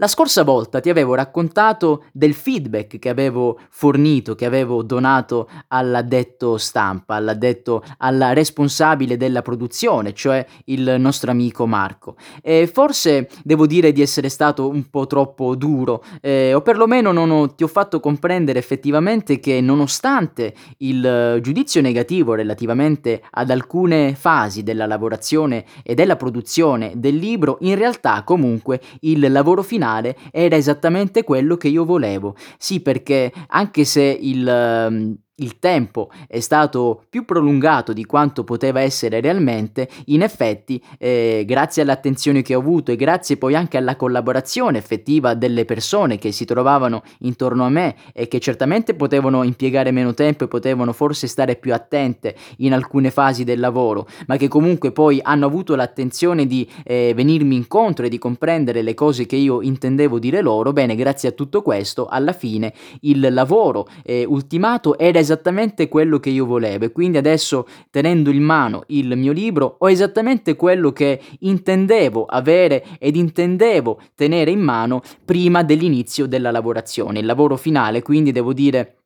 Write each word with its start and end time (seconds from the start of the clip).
La 0.00 0.06
scorsa 0.06 0.44
volta 0.44 0.78
ti 0.78 0.90
avevo 0.90 1.14
raccontato 1.14 2.04
del 2.12 2.32
feedback 2.32 3.00
che 3.00 3.08
avevo 3.08 3.58
fornito, 3.68 4.36
che 4.36 4.46
avevo 4.46 4.84
donato 4.84 5.48
all'addetto 5.66 6.56
stampa, 6.56 7.16
all'addetto 7.16 7.82
alla 7.96 8.32
responsabile 8.32 9.16
della 9.16 9.42
produzione, 9.42 10.14
cioè 10.14 10.46
il 10.66 10.94
nostro 11.00 11.32
amico 11.32 11.66
Marco. 11.66 12.14
E 12.40 12.70
forse 12.72 13.28
devo 13.42 13.66
dire 13.66 13.90
di 13.90 14.00
essere 14.00 14.28
stato 14.28 14.68
un 14.68 14.88
po' 14.88 15.08
troppo 15.08 15.56
duro, 15.56 16.04
eh, 16.20 16.54
o 16.54 16.60
perlomeno 16.60 17.10
non 17.10 17.32
ho, 17.32 17.52
ti 17.56 17.64
ho 17.64 17.68
fatto 17.68 17.98
comprendere 17.98 18.60
effettivamente 18.60 19.40
che 19.40 19.60
nonostante 19.60 20.54
il 20.76 21.40
giudizio 21.42 21.80
negativo 21.80 22.34
relativamente 22.34 23.20
ad 23.32 23.50
alcune 23.50 24.14
fasi 24.14 24.62
della 24.62 24.86
lavorazione 24.86 25.64
e 25.82 25.96
della 25.96 26.14
produzione 26.14 26.92
del 26.94 27.16
libro, 27.16 27.58
in 27.62 27.74
realtà 27.74 28.22
comunque 28.22 28.80
il 29.00 29.26
lavoro 29.32 29.64
finale 29.64 29.86
finale 29.88 30.16
era 30.30 30.56
esattamente 30.56 31.24
quello 31.24 31.56
che 31.56 31.68
io 31.68 31.84
volevo. 31.84 32.36
Sì, 32.58 32.80
perché 32.80 33.32
anche 33.48 33.84
se 33.84 34.02
il... 34.02 35.18
Il 35.40 35.60
tempo 35.60 36.10
è 36.26 36.40
stato 36.40 37.04
più 37.08 37.24
prolungato 37.24 37.92
di 37.92 38.04
quanto 38.04 38.42
poteva 38.42 38.80
essere 38.80 39.20
realmente, 39.20 39.88
in 40.06 40.22
effetti, 40.22 40.82
eh, 40.98 41.44
grazie 41.46 41.82
all'attenzione 41.82 42.42
che 42.42 42.56
ho 42.56 42.58
avuto 42.58 42.90
e 42.90 42.96
grazie 42.96 43.36
poi 43.36 43.54
anche 43.54 43.76
alla 43.76 43.94
collaborazione 43.94 44.78
effettiva 44.78 45.34
delle 45.34 45.64
persone 45.64 46.18
che 46.18 46.32
si 46.32 46.44
trovavano 46.44 47.04
intorno 47.20 47.64
a 47.64 47.68
me 47.68 47.94
e 48.12 48.26
che 48.26 48.40
certamente 48.40 48.94
potevano 48.94 49.44
impiegare 49.44 49.92
meno 49.92 50.12
tempo 50.12 50.42
e 50.42 50.48
potevano 50.48 50.92
forse 50.92 51.28
stare 51.28 51.54
più 51.54 51.72
attente 51.72 52.34
in 52.56 52.72
alcune 52.72 53.12
fasi 53.12 53.44
del 53.44 53.60
lavoro, 53.60 54.08
ma 54.26 54.36
che 54.36 54.48
comunque 54.48 54.90
poi 54.90 55.20
hanno 55.22 55.46
avuto 55.46 55.76
l'attenzione 55.76 56.48
di 56.48 56.68
eh, 56.84 57.12
venirmi 57.14 57.54
incontro 57.54 58.06
e 58.06 58.08
di 58.08 58.18
comprendere 58.18 58.82
le 58.82 58.94
cose 58.94 59.24
che 59.26 59.36
io 59.36 59.62
intendevo 59.62 60.18
dire 60.18 60.40
loro, 60.40 60.72
bene, 60.72 60.96
grazie 60.96 61.28
a 61.28 61.32
tutto 61.32 61.62
questo, 61.62 62.08
alla 62.08 62.32
fine 62.32 62.74
il 63.02 63.24
lavoro 63.32 63.86
eh, 64.02 64.24
ultimato 64.24 64.98
era 64.98 65.26
esattamente 65.28 65.88
quello 65.88 66.18
che 66.18 66.30
io 66.30 66.46
volevo 66.46 66.86
e 66.86 66.92
quindi 66.92 67.18
adesso 67.18 67.66
tenendo 67.90 68.30
in 68.30 68.42
mano 68.42 68.84
il 68.88 69.14
mio 69.16 69.32
libro 69.32 69.76
ho 69.78 69.90
esattamente 69.90 70.56
quello 70.56 70.92
che 70.92 71.20
intendevo 71.40 72.24
avere 72.24 72.84
ed 72.98 73.16
intendevo 73.16 74.00
tenere 74.14 74.50
in 74.50 74.60
mano 74.60 75.02
prima 75.24 75.62
dell'inizio 75.62 76.26
della 76.26 76.50
lavorazione. 76.50 77.18
Il 77.18 77.26
lavoro 77.26 77.56
finale 77.56 78.02
quindi 78.02 78.32
devo 78.32 78.54
dire 78.54 78.97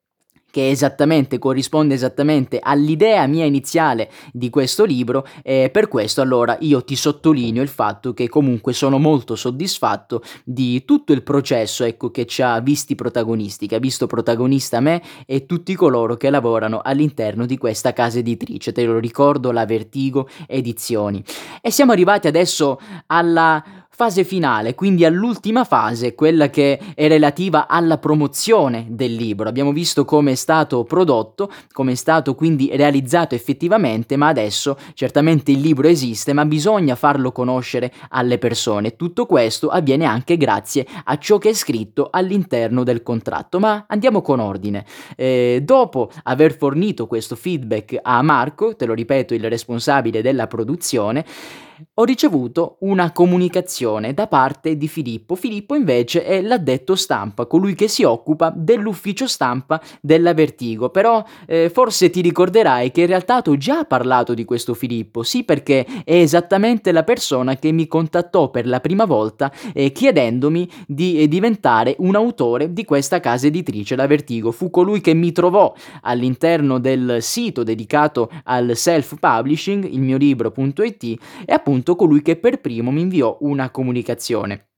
che 0.53 0.69
esattamente 0.69 1.39
corrisponde 1.39 1.95
esattamente 1.95 2.58
all'idea 2.62 3.27
mia 3.27 3.47
iniziale 3.47 4.11
di 4.33 4.50
questo 4.50 4.84
libro 4.84 5.27
e 5.42 5.70
per 5.72 5.89
questo 5.89 6.20
allora 6.20 6.58
io 6.61 6.84
ti 6.84 6.95
sottolineo 6.95 7.62
il 7.62 7.69
fatto 7.69 8.12
che 8.12 8.28
comunque 8.28 8.75
sono 8.75 8.98
molto 8.98 9.34
soddisfatto 9.34 10.23
di 10.45 10.84
tutto 10.84 11.14
il 11.14 11.23
processo 11.23 11.84
ecco 11.84 12.11
che 12.11 12.27
ci 12.27 12.42
ha 12.42 12.61
visti 12.61 12.95
protagonisti, 12.95 13.67
che 13.67 13.77
ha 13.77 13.80
visto 13.80 14.06
protagonista 14.06 14.80
me 14.80 15.03
e 15.25 15.47
tutti 15.47 15.75
coloro 15.75 16.19
che 16.19 16.28
lavorano 16.28 16.83
all'interno 16.84 17.47
di 17.47 17.56
questa 17.56 17.95
casa 17.95 18.19
editrice, 18.19 18.73
te 18.73 18.84
lo 18.84 18.98
ricordo 18.98 19.53
la 19.53 19.64
Vertigo 19.64 20.28
Edizioni. 20.47 21.25
E 21.62 21.70
siamo 21.70 21.92
arrivati 21.92 22.27
adesso 22.27 22.78
alla 23.06 23.81
fase 23.94 24.24
finale, 24.24 24.74
quindi 24.74 25.04
all'ultima 25.04 25.64
fase, 25.64 26.14
quella 26.14 26.48
che 26.48 26.80
è 26.94 27.08
relativa 27.08 27.68
alla 27.68 27.98
promozione 27.98 28.86
del 28.88 29.14
libro. 29.14 29.50
Abbiamo 29.50 29.70
visto 29.70 30.06
come 30.06 30.32
è 30.32 30.34
stato 30.34 30.82
prodotto, 30.84 31.52
come 31.72 31.92
è 31.92 31.94
stato 31.94 32.34
quindi 32.34 32.70
realizzato 32.72 33.34
effettivamente, 33.34 34.16
ma 34.16 34.28
adesso 34.28 34.78
certamente 34.94 35.52
il 35.52 35.60
libro 35.60 35.88
esiste, 35.88 36.32
ma 36.32 36.46
bisogna 36.46 36.94
farlo 36.94 37.32
conoscere 37.32 37.92
alle 38.08 38.38
persone. 38.38 38.96
Tutto 38.96 39.26
questo 39.26 39.68
avviene 39.68 40.06
anche 40.06 40.38
grazie 40.38 40.86
a 41.04 41.18
ciò 41.18 41.36
che 41.36 41.50
è 41.50 41.54
scritto 41.54 42.08
all'interno 42.10 42.84
del 42.84 43.02
contratto. 43.02 43.60
Ma 43.60 43.84
andiamo 43.86 44.22
con 44.22 44.40
ordine. 44.40 44.86
Eh, 45.17 45.61
dopo 45.62 46.11
aver 46.22 46.56
fornito 46.56 47.06
questo 47.06 47.36
feedback 47.36 47.98
a 48.00 48.22
Marco, 48.22 48.74
te 48.74 48.86
lo 48.86 48.94
ripeto, 48.94 49.34
il 49.34 49.48
responsabile 49.50 50.22
della 50.22 50.46
produzione, 50.46 51.24
ho 51.94 52.04
ricevuto 52.04 52.76
una 52.80 53.12
comunicazione 53.12 54.14
da 54.14 54.26
parte 54.26 54.76
di 54.76 54.88
Filippo. 54.88 55.34
Filippo 55.34 55.74
invece 55.74 56.24
è 56.24 56.40
l'addetto 56.40 56.94
stampa, 56.94 57.46
colui 57.46 57.74
che 57.74 57.88
si 57.88 58.04
occupa 58.04 58.52
dell'ufficio 58.54 59.26
stampa 59.26 59.80
della 60.00 60.34
Vertigo. 60.34 60.90
Però 60.90 61.24
eh, 61.46 61.70
forse 61.70 62.10
ti 62.10 62.20
ricorderai 62.20 62.90
che 62.90 63.02
in 63.02 63.06
realtà 63.08 63.42
ho 63.44 63.56
già 63.56 63.84
parlato 63.84 64.34
di 64.34 64.44
questo 64.44 64.74
Filippo, 64.74 65.22
sì 65.22 65.44
perché 65.44 65.84
è 66.04 66.14
esattamente 66.14 66.92
la 66.92 67.02
persona 67.02 67.56
che 67.56 67.72
mi 67.72 67.86
contattò 67.86 68.50
per 68.50 68.66
la 68.66 68.80
prima 68.80 69.04
volta 69.04 69.52
eh, 69.74 69.92
chiedendomi 69.92 70.68
di 70.86 71.20
eh, 71.20 71.28
diventare 71.28 71.96
un 71.98 72.14
autore 72.14 72.72
di 72.72 72.84
questa 72.84 73.20
casa 73.20 73.46
editrice, 73.46 73.96
la 73.96 74.06
Vertigo. 74.06 74.52
Fu 74.52 74.70
colui 74.70 75.00
che 75.00 75.14
mi 75.14 75.32
trovò 75.32 75.74
all'interno 76.02 76.78
del 76.78 77.18
sito 77.20 77.62
dedicato 77.62 78.30
al 78.44 78.76
self-publishing, 78.76 79.84
il 79.84 80.00
mio 80.00 80.16
libro.it, 80.16 81.02
e 81.44 81.52
appunto 81.52 81.71
appunto 81.72 81.96
colui 81.96 82.20
che 82.20 82.36
per 82.36 82.60
primo 82.60 82.90
mi 82.90 83.00
inviò 83.00 83.38
una 83.40 83.70
comunicazione. 83.70 84.71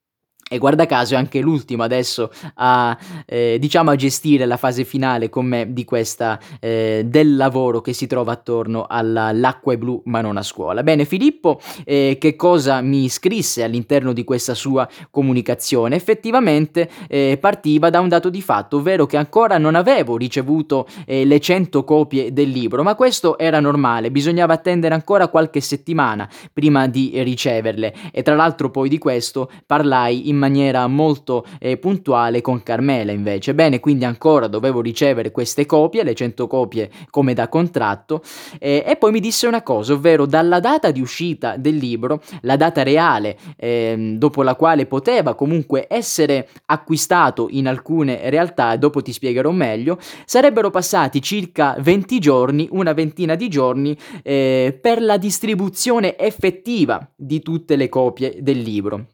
E 0.55 0.59
guarda 0.59 0.87
caso 0.87 1.15
è 1.15 1.17
anche 1.17 1.41
l'ultimo 1.41 1.83
adesso 1.83 2.31
a, 2.55 2.97
eh, 3.27 3.57
diciamo 3.59 3.91
a 3.91 3.97
gestire 3.97 4.47
la 4.47 4.57
fase 4.57 4.85
finale 4.85 5.29
con 5.29 5.47
me 5.47 5.73
di 5.73 5.85
questa, 5.85 6.39
eh, 6.61 7.03
del 7.05 7.35
lavoro 7.35 7.81
che 7.81 7.93
si 7.93 8.07
trova 8.07 8.31
attorno 8.31 8.87
all'acqua 8.89 9.73
è 9.73 9.77
blu 9.77 10.01
ma 10.05 10.21
non 10.21 10.37
a 10.37 10.43
scuola. 10.45 10.85
Bene, 10.85 11.07
Filippo 11.07 11.61
eh, 11.85 12.19
che 12.21 12.37
cosa 12.37 12.81
mi 12.83 13.09
scrisse 13.09 13.65
all'interno 13.65 14.13
di 14.13 14.23
questa 14.23 14.55
sua 14.55 14.89
comunicazione? 15.11 15.97
Effettivamente 15.97 16.89
eh, 17.09 17.37
partiva 17.41 17.91
da 17.91 17.99
un 17.99 18.09
dato 18.09 18.31
di 18.31 18.41
fatto, 18.41 18.77
ovvero 18.77 19.07
che 19.07 19.17
ancora 19.17 19.59
non 19.59 19.75
avevo 19.75 20.17
ricevuto 20.17 20.87
eh, 21.05 21.25
le 21.25 21.41
100 21.41 21.83
copie 21.83 22.33
del 22.33 22.51
libro, 22.51 22.85
ma 22.85 22.95
questo 22.95 23.39
era 23.39 23.59
normale, 23.59 24.13
bisognava 24.13 24.53
attendere 24.53 24.95
ancora 24.95 25.27
qualche 25.27 25.61
settimana 25.61 26.29
prima 26.53 26.87
di 26.87 27.11
riceverle 27.25 27.93
e 28.13 28.23
tra 28.23 28.37
l'altro 28.37 28.71
poi 28.71 28.89
di 28.89 28.99
questo 28.99 29.51
parlai 29.67 30.29
in 30.29 30.43
maniera 30.45 30.87
molto 30.87 31.47
eh, 31.59 31.79
puntuale 31.79 32.43
con 32.43 32.63
Carmela 32.63 33.13
invece. 33.13 33.55
Bene, 33.55 33.81
quindi 33.81 34.05
ancora 34.05 34.47
dovevo 34.47 34.81
ricevere 34.81 35.31
queste 35.31 35.65
copie, 35.65 36.03
le 36.03 36.15
100 36.15 36.47
copie 36.47 36.91
come 37.11 37.33
da 37.33 37.49
contratto, 37.49 38.23
eh, 38.59 38.85
e 38.87 38.97
poi 38.97 39.11
mi 39.11 39.21
disse 39.21 39.47
una 39.47 39.63
cosa, 39.63 39.95
ovvero 39.95 40.27
dalla 40.27 40.61
data 40.61 40.91
di 40.91 41.01
uscita 41.01 41.57
del 41.57 41.77
libro, 41.77 42.21
la 42.43 42.57
data 42.57 42.83
reale 42.83 43.39
eh, 43.57 44.15
dopo 44.19 44.43
la 44.43 44.55
quale 44.55 44.87
poteva 44.87 45.35
comunque 45.35 45.87
essere 45.89 46.49
acquistato 46.67 47.49
in 47.51 47.67
alcune 47.67 48.29
realtà, 48.29 48.77
dopo 48.77 49.01
ti 49.01 49.13
spiegherò 49.13 49.51
meglio, 49.51 49.99
sarebbero 50.27 50.71
passati 50.71 51.23
circa 51.23 51.77
20 51.81 52.19
giorni, 52.19 52.69
una 52.71 52.93
ventina 52.93 53.35
di 53.35 53.49
giorni, 53.49 53.97
eh, 54.23 54.79
per 54.79 55.01
la 55.01 55.17
distribuzione 55.17 56.19
effettiva 56.19 57.09
di 57.17 57.41
tutte 57.41 57.77
le 57.77 57.89
copie 57.89 58.37
del 58.41 58.59
libro. 58.61 59.14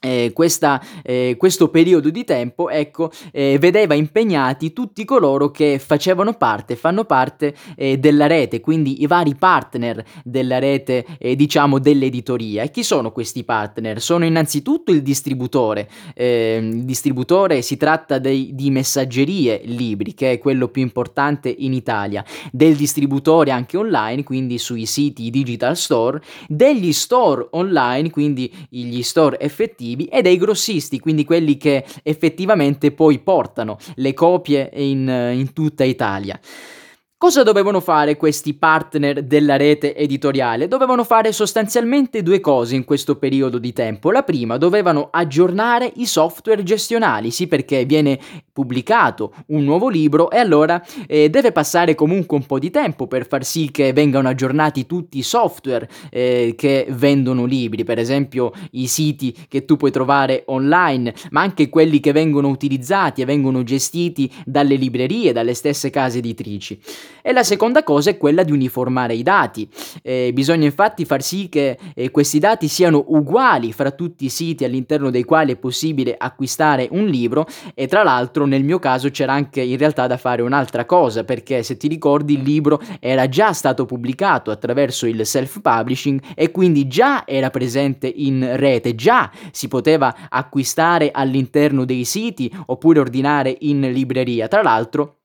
Eh, 0.00 0.30
questa, 0.32 0.80
eh, 1.02 1.34
questo 1.36 1.70
periodo 1.70 2.08
di 2.10 2.22
tempo 2.22 2.70
ecco, 2.70 3.10
eh, 3.32 3.58
vedeva 3.58 3.94
impegnati 3.94 4.72
tutti 4.72 5.04
coloro 5.04 5.50
che 5.50 5.80
facevano 5.80 6.34
parte, 6.34 6.76
fanno 6.76 7.04
parte 7.04 7.52
eh, 7.74 7.98
della 7.98 8.28
rete, 8.28 8.60
quindi 8.60 9.02
i 9.02 9.08
vari 9.08 9.34
partner 9.34 10.04
della 10.22 10.60
rete, 10.60 11.04
eh, 11.18 11.34
diciamo, 11.34 11.80
dell'editoria. 11.80 12.62
E 12.62 12.70
chi 12.70 12.84
sono 12.84 13.10
questi 13.10 13.42
partner? 13.42 14.00
Sono 14.00 14.24
innanzitutto 14.24 14.92
il 14.92 15.02
distributore. 15.02 15.88
Ehm, 16.14 16.70
il 16.74 16.84
distributore 16.84 17.60
si 17.62 17.76
tratta 17.76 18.20
dei, 18.20 18.54
di 18.54 18.70
messaggerie 18.70 19.62
libri, 19.64 20.14
che 20.14 20.30
è 20.30 20.38
quello 20.38 20.68
più 20.68 20.82
importante 20.82 21.52
in 21.52 21.72
Italia, 21.72 22.24
del 22.52 22.76
distributore 22.76 23.50
anche 23.50 23.76
online, 23.76 24.22
quindi 24.22 24.58
sui 24.58 24.86
siti 24.86 25.28
digital 25.28 25.76
store, 25.76 26.22
degli 26.46 26.92
store 26.92 27.48
online, 27.50 28.10
quindi 28.10 28.54
gli 28.68 29.02
store 29.02 29.40
effettivi 29.40 29.86
esclusivi 29.88 30.04
e 30.06 30.22
dei 30.22 30.36
grossisti, 30.36 31.00
quindi 31.00 31.24
quelli 31.24 31.56
che 31.56 31.84
effettivamente 32.02 32.92
poi 32.92 33.18
portano 33.20 33.78
le 33.94 34.12
copie 34.12 34.70
in, 34.74 35.08
in 35.34 35.52
tutta 35.52 35.84
Italia. 35.84 36.38
Cosa 37.20 37.42
dovevano 37.42 37.80
fare 37.80 38.16
questi 38.16 38.54
partner 38.54 39.24
della 39.24 39.56
rete 39.56 39.92
editoriale? 39.96 40.68
Dovevano 40.68 41.02
fare 41.02 41.32
sostanzialmente 41.32 42.22
due 42.22 42.38
cose 42.38 42.76
in 42.76 42.84
questo 42.84 43.16
periodo 43.16 43.58
di 43.58 43.72
tempo. 43.72 44.12
La 44.12 44.22
prima, 44.22 44.56
dovevano 44.56 45.08
aggiornare 45.10 45.92
i 45.96 46.06
software 46.06 46.62
gestionali, 46.62 47.32
sì 47.32 47.48
perché 47.48 47.84
viene 47.86 48.20
pubblicato 48.52 49.34
un 49.48 49.64
nuovo 49.64 49.88
libro 49.88 50.30
e 50.30 50.38
allora 50.38 50.80
eh, 51.08 51.28
deve 51.28 51.50
passare 51.50 51.96
comunque 51.96 52.36
un 52.36 52.46
po' 52.46 52.60
di 52.60 52.70
tempo 52.70 53.08
per 53.08 53.26
far 53.26 53.44
sì 53.44 53.72
che 53.72 53.92
vengano 53.92 54.28
aggiornati 54.28 54.86
tutti 54.86 55.18
i 55.18 55.22
software 55.22 55.88
eh, 56.10 56.54
che 56.56 56.86
vendono 56.90 57.46
libri, 57.46 57.82
per 57.82 57.98
esempio 57.98 58.52
i 58.72 58.86
siti 58.86 59.36
che 59.48 59.64
tu 59.64 59.76
puoi 59.76 59.90
trovare 59.90 60.44
online, 60.46 61.12
ma 61.30 61.40
anche 61.40 61.68
quelli 61.68 61.98
che 61.98 62.12
vengono 62.12 62.46
utilizzati 62.46 63.22
e 63.22 63.24
vengono 63.24 63.64
gestiti 63.64 64.32
dalle 64.44 64.76
librerie, 64.76 65.32
dalle 65.32 65.54
stesse 65.54 65.90
case 65.90 66.18
editrici. 66.18 66.80
E 67.22 67.32
la 67.32 67.42
seconda 67.42 67.82
cosa 67.82 68.10
è 68.10 68.16
quella 68.16 68.42
di 68.42 68.52
uniformare 68.52 69.14
i 69.14 69.22
dati. 69.22 69.68
Eh, 70.02 70.30
bisogna 70.32 70.66
infatti 70.66 71.04
far 71.04 71.22
sì 71.22 71.48
che 71.48 71.78
eh, 71.94 72.10
questi 72.10 72.38
dati 72.38 72.68
siano 72.68 73.04
uguali 73.08 73.72
fra 73.72 73.90
tutti 73.90 74.26
i 74.26 74.28
siti 74.28 74.64
all'interno 74.64 75.10
dei 75.10 75.24
quali 75.24 75.52
è 75.52 75.56
possibile 75.56 76.14
acquistare 76.16 76.88
un 76.90 77.06
libro 77.06 77.46
e 77.74 77.86
tra 77.86 78.02
l'altro 78.02 78.46
nel 78.46 78.64
mio 78.64 78.78
caso 78.78 79.10
c'era 79.10 79.32
anche 79.32 79.60
in 79.60 79.76
realtà 79.76 80.06
da 80.06 80.16
fare 80.16 80.42
un'altra 80.42 80.84
cosa 80.84 81.24
perché 81.24 81.62
se 81.62 81.76
ti 81.76 81.88
ricordi 81.88 82.34
il 82.34 82.42
libro 82.42 82.80
era 83.00 83.28
già 83.28 83.52
stato 83.52 83.84
pubblicato 83.84 84.50
attraverso 84.50 85.06
il 85.06 85.24
self-publishing 85.26 86.20
e 86.34 86.50
quindi 86.50 86.86
già 86.86 87.26
era 87.26 87.50
presente 87.50 88.06
in 88.06 88.56
rete, 88.56 88.94
già 88.94 89.30
si 89.50 89.68
poteva 89.68 90.14
acquistare 90.28 91.10
all'interno 91.12 91.84
dei 91.84 92.04
siti 92.04 92.52
oppure 92.66 93.00
ordinare 93.00 93.56
in 93.60 93.80
libreria. 93.92 94.48
Tra 94.48 94.62
l'altro 94.62 95.17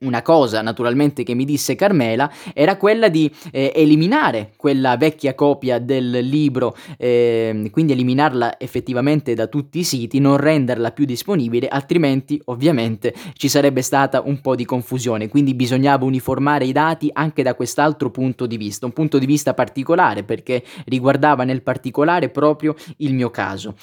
una 0.00 0.22
cosa 0.22 0.62
naturalmente 0.62 1.22
che 1.22 1.34
mi 1.34 1.44
disse 1.44 1.74
Carmela 1.74 2.30
era 2.54 2.76
quella 2.76 3.08
di 3.08 3.30
eh, 3.50 3.72
eliminare 3.74 4.52
quella 4.56 4.96
vecchia 4.96 5.34
copia 5.34 5.78
del 5.78 6.10
libro, 6.10 6.76
eh, 6.98 7.68
quindi 7.70 7.92
eliminarla 7.92 8.58
effettivamente 8.58 9.34
da 9.34 9.46
tutti 9.46 9.78
i 9.78 9.84
siti, 9.84 10.18
non 10.18 10.36
renderla 10.36 10.90
più 10.90 11.04
disponibile, 11.04 11.68
altrimenti 11.68 12.40
ovviamente 12.46 13.14
ci 13.34 13.48
sarebbe 13.48 13.82
stata 13.82 14.20
un 14.24 14.40
po' 14.40 14.54
di 14.54 14.64
confusione, 14.64 15.28
quindi 15.28 15.54
bisognava 15.54 16.04
uniformare 16.04 16.64
i 16.64 16.72
dati 16.72 17.10
anche 17.12 17.42
da 17.42 17.54
quest'altro 17.54 18.10
punto 18.10 18.46
di 18.46 18.56
vista, 18.56 18.86
un 18.86 18.92
punto 18.92 19.18
di 19.18 19.26
vista 19.26 19.54
particolare 19.54 20.24
perché 20.24 20.62
riguardava 20.86 21.44
nel 21.44 21.62
particolare 21.62 22.28
proprio 22.28 22.74
il 22.98 23.14
mio 23.14 23.30
caso. 23.30 23.74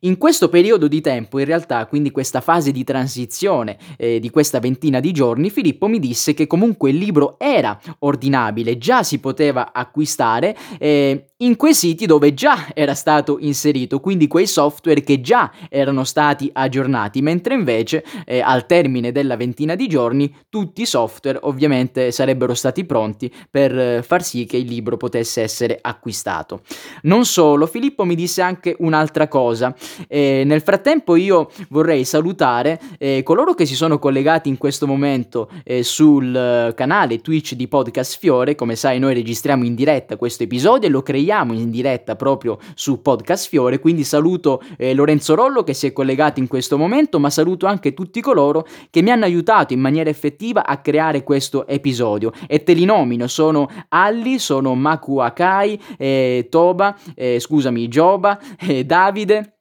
In 0.00 0.16
questo 0.18 0.48
periodo 0.48 0.88
di 0.88 1.00
tempo, 1.00 1.38
in 1.38 1.44
realtà, 1.44 1.86
quindi 1.86 2.10
questa 2.10 2.40
fase 2.40 2.72
di 2.72 2.84
transizione 2.84 3.76
eh, 3.96 4.20
di 4.20 4.30
questa 4.30 4.60
ventina 4.60 5.00
di 5.00 5.12
giorni, 5.12 5.50
Filippo 5.58 5.88
mi 5.88 5.98
disse 5.98 6.34
che 6.34 6.46
comunque 6.46 6.90
il 6.90 6.98
libro 6.98 7.36
era 7.36 7.76
ordinabile, 7.98 8.78
già 8.78 9.02
si 9.02 9.18
poteva 9.18 9.72
acquistare 9.72 10.56
eh, 10.78 11.27
in 11.40 11.54
quei 11.54 11.72
siti 11.72 12.04
dove 12.04 12.34
già 12.34 12.66
era 12.74 12.94
stato 12.94 13.36
inserito, 13.38 14.00
quindi 14.00 14.26
quei 14.26 14.48
software 14.48 15.02
che 15.02 15.20
già 15.20 15.52
erano 15.68 16.02
stati 16.02 16.50
aggiornati, 16.52 17.22
mentre 17.22 17.54
invece 17.54 18.04
eh, 18.24 18.40
al 18.40 18.66
termine 18.66 19.12
della 19.12 19.36
ventina 19.36 19.76
di 19.76 19.86
giorni 19.86 20.34
tutti 20.48 20.82
i 20.82 20.86
software 20.86 21.38
ovviamente 21.42 22.10
sarebbero 22.10 22.54
stati 22.54 22.84
pronti 22.84 23.32
per 23.48 23.78
eh, 23.78 24.02
far 24.02 24.24
sì 24.24 24.46
che 24.46 24.56
il 24.56 24.66
libro 24.66 24.96
potesse 24.96 25.40
essere 25.40 25.78
acquistato. 25.80 26.62
Non 27.02 27.24
solo, 27.24 27.66
Filippo 27.66 28.04
mi 28.04 28.16
disse 28.16 28.42
anche 28.42 28.74
un'altra 28.80 29.28
cosa. 29.28 29.72
Eh, 30.08 30.42
nel 30.44 30.60
frattempo 30.60 31.14
io 31.14 31.52
vorrei 31.68 32.04
salutare 32.04 32.80
eh, 32.98 33.22
coloro 33.22 33.54
che 33.54 33.64
si 33.64 33.76
sono 33.76 34.00
collegati 34.00 34.48
in 34.48 34.58
questo 34.58 34.88
momento 34.88 35.48
eh, 35.62 35.84
sul 35.84 36.34
eh, 36.34 36.74
canale 36.74 37.20
Twitch 37.20 37.54
di 37.54 37.68
Podcast 37.68 38.18
Fiore. 38.18 38.56
Come 38.56 38.74
sai, 38.74 38.98
noi 38.98 39.14
registriamo 39.14 39.64
in 39.64 39.76
diretta 39.76 40.16
questo 40.16 40.42
episodio 40.42 40.88
e 40.88 40.90
lo 40.90 41.00
creiamo 41.00 41.26
in 41.30 41.70
diretta 41.70 42.16
proprio 42.16 42.58
su 42.74 43.02
Podcast 43.02 43.48
Fiore. 43.48 43.78
Quindi 43.78 44.04
saluto 44.04 44.62
eh, 44.76 44.94
Lorenzo 44.94 45.34
Rollo 45.34 45.62
che 45.62 45.74
si 45.74 45.86
è 45.86 45.92
collegato 45.92 46.40
in 46.40 46.46
questo 46.46 46.78
momento, 46.78 47.18
ma 47.18 47.30
saluto 47.30 47.66
anche 47.66 47.94
tutti 47.94 48.20
coloro 48.20 48.66
che 48.90 49.02
mi 49.02 49.10
hanno 49.10 49.24
aiutato 49.24 49.72
in 49.72 49.80
maniera 49.80 50.10
effettiva 50.10 50.66
a 50.66 50.78
creare 50.78 51.22
questo 51.22 51.66
episodio. 51.66 52.32
E 52.46 52.62
te 52.62 52.72
li 52.72 52.84
nomino: 52.84 53.26
sono 53.26 53.68
Alli, 53.88 54.38
sono 54.38 54.74
Maku 54.74 55.18
Akai, 55.18 55.80
eh, 55.96 56.46
Toba, 56.50 56.96
eh, 57.14 57.38
scusami, 57.40 57.88
Joba, 57.88 58.38
eh, 58.58 58.84
Davide 58.84 59.57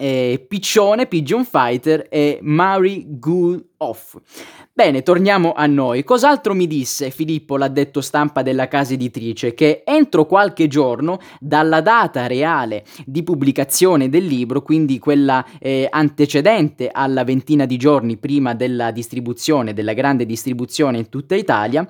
eh, 0.00 0.42
Piccione, 0.48 1.06
Pigeon 1.06 1.44
Fighter 1.44 2.06
e 2.08 2.38
Mary 2.40 3.04
Good 3.06 3.66
Off. 3.78 4.16
Bene, 4.72 5.02
torniamo 5.02 5.52
a 5.52 5.66
noi. 5.66 6.04
Cos'altro 6.04 6.54
mi 6.54 6.66
disse 6.66 7.10
Filippo, 7.10 7.58
l'addetto 7.58 8.00
stampa 8.00 8.40
della 8.40 8.66
casa 8.66 8.94
editrice? 8.94 9.52
Che 9.52 9.82
entro 9.84 10.24
qualche 10.24 10.68
giorno 10.68 11.18
dalla 11.38 11.82
data 11.82 12.26
reale 12.26 12.84
di 13.04 13.22
pubblicazione 13.22 14.08
del 14.08 14.24
libro, 14.24 14.62
quindi 14.62 14.98
quella 14.98 15.44
eh, 15.58 15.86
antecedente 15.90 16.88
alla 16.90 17.24
ventina 17.24 17.66
di 17.66 17.76
giorni 17.76 18.16
prima 18.16 18.54
della 18.54 18.90
distribuzione, 18.92 19.74
della 19.74 19.92
grande 19.92 20.24
distribuzione 20.24 20.96
in 20.96 21.10
tutta 21.10 21.34
Italia, 21.34 21.86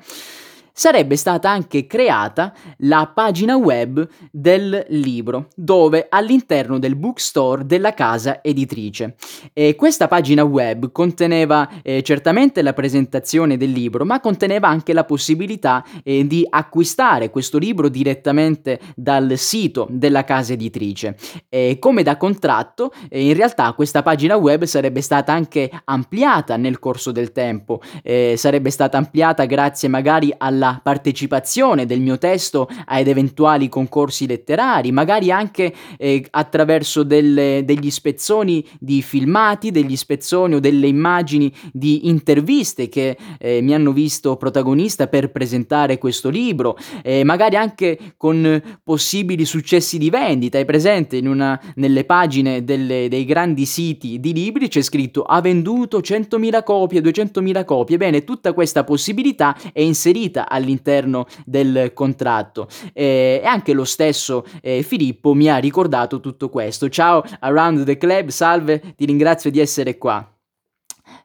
sarebbe 0.72 1.17
stata 1.17 1.50
anche 1.50 1.87
creata 1.87 2.52
la 2.78 3.11
pagina 3.12 3.56
web 3.56 4.06
del 4.31 4.87
libro, 4.88 5.49
dove 5.55 6.06
all'interno 6.08 6.78
del 6.78 6.96
bookstore 6.96 7.67
della 7.67 7.94
casa 7.94 8.43
editrice. 8.43 9.17
E 9.52 9.75
questa 9.75 10.08
pagina 10.08 10.44
web 10.44 10.93
conteneva 10.93 11.69
eh, 11.82 12.02
certamente 12.02 12.62
la 12.62 12.72
presentazione 12.72 13.56
del 13.56 13.70
libro, 13.70 14.05
ma 14.05 14.20
conteneva 14.20 14.69
anche 14.69 14.93
la 14.93 15.05
possibilità 15.05 15.84
eh, 16.02 16.26
di 16.26 16.46
acquistare 16.49 17.31
questo 17.31 17.58
libro 17.58 17.88
direttamente 17.88 18.81
dal 18.94 19.32
sito 19.37 19.87
della 19.90 20.25
casa 20.25 20.52
editrice. 20.52 21.16
E 21.49 21.76
come 21.78 22.02
da 22.02 22.16
contratto, 22.16 22.93
eh, 23.08 23.26
in 23.26 23.34
realtà 23.34 23.73
questa 23.73 24.02
pagina 24.02 24.37
web 24.37 24.64
sarebbe 24.64 25.00
stata 25.00 25.32
anche 25.32 25.70
ampliata 25.84 26.56
nel 26.56 26.78
corso 26.78 27.12
del 27.12 27.32
tempo, 27.32 27.81
eh, 28.02 28.34
sarebbe 28.37 28.70
stata 28.70 28.96
ampliata 28.96 29.44
grazie 29.44 29.88
magari 29.88 30.32
alla 30.37 30.60
alla 30.61 30.79
partecipazione 30.83 31.87
del 31.87 32.01
mio 32.01 32.19
testo 32.19 32.69
ad 32.85 33.07
eventuali 33.07 33.69
concorsi 33.71 34.27
letterari, 34.27 34.93
magari 34.93 35.31
anche 35.31 35.73
eh, 35.97 36.27
attraverso 36.31 37.03
delle, 37.03 37.62
degli 37.65 37.91
spezzoni 37.91 38.65
di 38.79 39.01
filmati, 39.01 39.71
degli 39.71 39.97
spezzoni 39.97 40.57
o 40.57 40.61
delle 40.61 40.87
immagini 40.87 41.53
di 41.73 42.09
interviste 42.09 42.89
che 42.89 43.17
eh, 43.39 43.62
mi 43.62 43.73
hanno 43.73 43.93
visto 43.93 44.37
protagonista 44.37 45.07
per 45.07 45.31
presentare 45.31 45.97
questo 45.97 46.29
libro, 46.29 46.77
eh, 47.03 47.25
magari 47.25 47.57
anche 47.57 48.15
con 48.19 48.62
possibili 48.85 49.47
successi 49.47 49.97
di 49.97 50.11
vendita. 50.11 50.59
È 50.59 50.65
presente 50.67 51.19
una, 51.19 51.59
nelle 51.77 52.05
pagine 52.05 52.65
delle, 52.65 53.09
dei 53.09 53.25
grandi 53.25 53.65
siti 53.65 54.21
di 54.21 54.33
libri 54.33 54.69
c'è 54.69 54.83
scritto 54.83 55.23
ha 55.23 55.41
venduto 55.41 56.01
100.000 56.01 56.62
copie, 56.62 57.01
200.000 57.01 57.65
copie. 57.65 57.97
Bene, 57.97 58.25
tutta 58.25 58.53
questa 58.53 58.85
possibilità 58.85 59.57
è 59.73 59.81
inserita 59.81 60.49
all'interno 60.50 61.26
del 61.47 61.93
contratto. 61.94 62.69
Eh, 62.93 63.41
e 63.43 63.47
anche 63.47 63.73
lo 63.73 63.85
stesso 63.85 64.44
eh, 64.61 64.82
Filippo 64.82 65.35
mi 65.35 65.49
ha 65.49 65.56
ricordato 65.58 66.20
tutto 66.20 66.49
questo. 66.49 66.88
Ciao 66.88 67.23
Around 67.41 67.85
the 67.85 67.97
Club, 67.97 68.29
salve, 68.29 68.94
ti 68.97 69.05
ringrazio 69.05 69.50
di 69.50 69.61
essere 69.61 69.97
qua. 69.97 70.26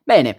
Bene. 0.04 0.38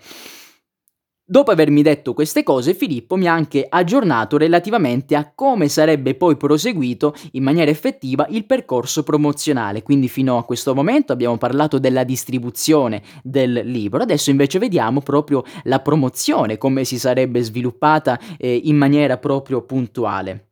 Dopo 1.28 1.50
avermi 1.50 1.82
detto 1.82 2.14
queste 2.14 2.44
cose, 2.44 2.72
Filippo 2.72 3.16
mi 3.16 3.26
ha 3.26 3.32
anche 3.32 3.66
aggiornato 3.68 4.36
relativamente 4.36 5.16
a 5.16 5.32
come 5.34 5.68
sarebbe 5.68 6.14
poi 6.14 6.36
proseguito 6.36 7.16
in 7.32 7.42
maniera 7.42 7.68
effettiva 7.68 8.28
il 8.30 8.46
percorso 8.46 9.02
promozionale. 9.02 9.82
Quindi 9.82 10.06
fino 10.06 10.38
a 10.38 10.44
questo 10.44 10.72
momento 10.72 11.12
abbiamo 11.12 11.36
parlato 11.36 11.80
della 11.80 12.04
distribuzione 12.04 13.02
del 13.24 13.62
libro, 13.64 14.02
adesso 14.02 14.30
invece 14.30 14.60
vediamo 14.60 15.00
proprio 15.00 15.42
la 15.64 15.80
promozione, 15.80 16.58
come 16.58 16.84
si 16.84 16.96
sarebbe 16.96 17.42
sviluppata 17.42 18.20
eh, 18.38 18.60
in 18.62 18.76
maniera 18.76 19.18
proprio 19.18 19.62
puntuale 19.62 20.46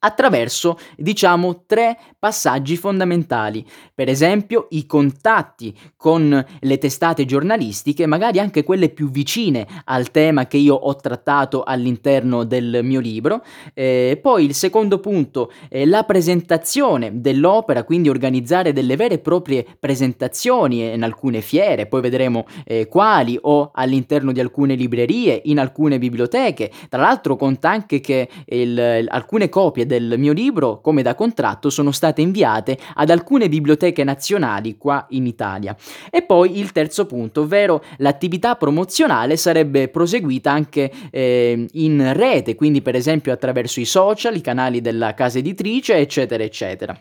attraverso, 0.00 0.78
diciamo, 0.96 1.64
tre 1.66 1.98
passaggi 2.18 2.76
fondamentali. 2.76 3.64
Per 3.94 4.08
esempio, 4.08 4.66
i 4.70 4.86
contatti 4.86 5.76
con 5.96 6.44
le 6.60 6.78
testate 6.78 7.24
giornalistiche, 7.24 8.06
magari 8.06 8.38
anche 8.38 8.62
quelle 8.62 8.90
più 8.90 9.10
vicine 9.10 9.66
al 9.84 10.10
tema 10.10 10.46
che 10.46 10.56
io 10.56 10.74
ho 10.74 10.94
trattato 10.96 11.62
all'interno 11.62 12.44
del 12.44 12.80
mio 12.82 13.00
libro. 13.00 13.42
Eh, 13.74 14.18
poi 14.20 14.44
il 14.44 14.54
secondo 14.54 15.00
punto 15.00 15.52
è 15.68 15.84
la 15.84 16.04
presentazione 16.04 17.20
dell'opera, 17.20 17.84
quindi 17.84 18.08
organizzare 18.08 18.72
delle 18.72 18.96
vere 18.96 19.14
e 19.14 19.18
proprie 19.18 19.66
presentazioni 19.78 20.92
in 20.92 21.02
alcune 21.02 21.40
fiere, 21.40 21.86
poi 21.86 22.00
vedremo 22.00 22.46
eh, 22.64 22.86
quali, 22.86 23.38
o 23.40 23.70
all'interno 23.74 24.32
di 24.32 24.40
alcune 24.40 24.74
librerie, 24.74 25.40
in 25.44 25.58
alcune 25.58 25.98
biblioteche. 25.98 26.70
Tra 26.88 27.00
l'altro 27.00 27.36
conta 27.36 27.70
anche 27.70 28.00
che 28.00 28.28
il, 28.46 29.06
alcune 29.08 29.48
copie 29.48 29.86
del 29.88 30.14
mio 30.18 30.32
libro, 30.32 30.80
come 30.80 31.02
da 31.02 31.16
contratto, 31.16 31.68
sono 31.68 31.90
state 31.90 32.20
inviate 32.20 32.78
ad 32.94 33.10
alcune 33.10 33.48
biblioteche 33.48 34.04
nazionali 34.04 34.76
qua 34.76 35.04
in 35.10 35.26
Italia. 35.26 35.76
E 36.10 36.22
poi 36.22 36.60
il 36.60 36.70
terzo 36.70 37.06
punto, 37.06 37.40
ovvero 37.40 37.82
l'attività 37.96 38.54
promozionale 38.54 39.36
sarebbe 39.36 39.88
proseguita 39.88 40.52
anche 40.52 40.92
eh, 41.10 41.66
in 41.72 42.12
rete, 42.14 42.54
quindi 42.54 42.82
per 42.82 42.94
esempio 42.94 43.32
attraverso 43.32 43.80
i 43.80 43.84
social, 43.84 44.36
i 44.36 44.40
canali 44.40 44.80
della 44.80 45.14
casa 45.14 45.38
editrice, 45.38 45.96
eccetera, 45.96 46.44
eccetera. 46.44 46.96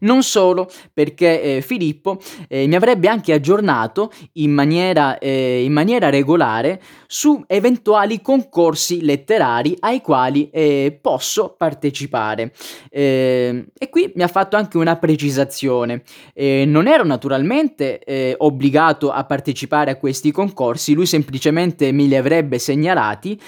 Non 0.00 0.22
solo, 0.22 0.70
perché 0.92 1.42
eh, 1.42 1.60
Filippo 1.60 2.18
eh, 2.48 2.66
mi 2.66 2.74
avrebbe 2.74 3.08
anche 3.08 3.32
aggiornato 3.32 4.10
in 4.34 4.50
maniera, 4.52 5.18
eh, 5.18 5.62
in 5.62 5.72
maniera, 5.72 6.08
regolare 6.08 6.80
su 7.06 7.42
eventuali 7.46 8.22
concorsi 8.22 9.02
letterari 9.02 9.76
ai 9.80 10.00
quali 10.00 10.48
eh, 10.50 10.98
posso 11.00 11.54
partecipare. 11.56 12.52
Eh, 12.88 13.66
e 13.76 13.88
qui 13.90 14.12
mi 14.14 14.22
ha 14.22 14.28
fatto 14.28 14.56
anche 14.56 14.78
una 14.78 14.96
precisazione. 14.96 16.02
Eh, 16.32 16.64
non 16.66 16.86
ero 16.86 17.04
naturalmente 17.04 18.02
obbligato 18.38 19.10
a 19.10 19.24
partecipare 19.24 19.90
a 19.90 19.96
questi 19.96 20.30
concorsi, 20.30 20.94
lui 20.94 21.06
semplicemente 21.06 21.92
me 21.92 22.04
li 22.04 22.16
avrebbe 22.16 22.58
segnalati, 22.58 23.38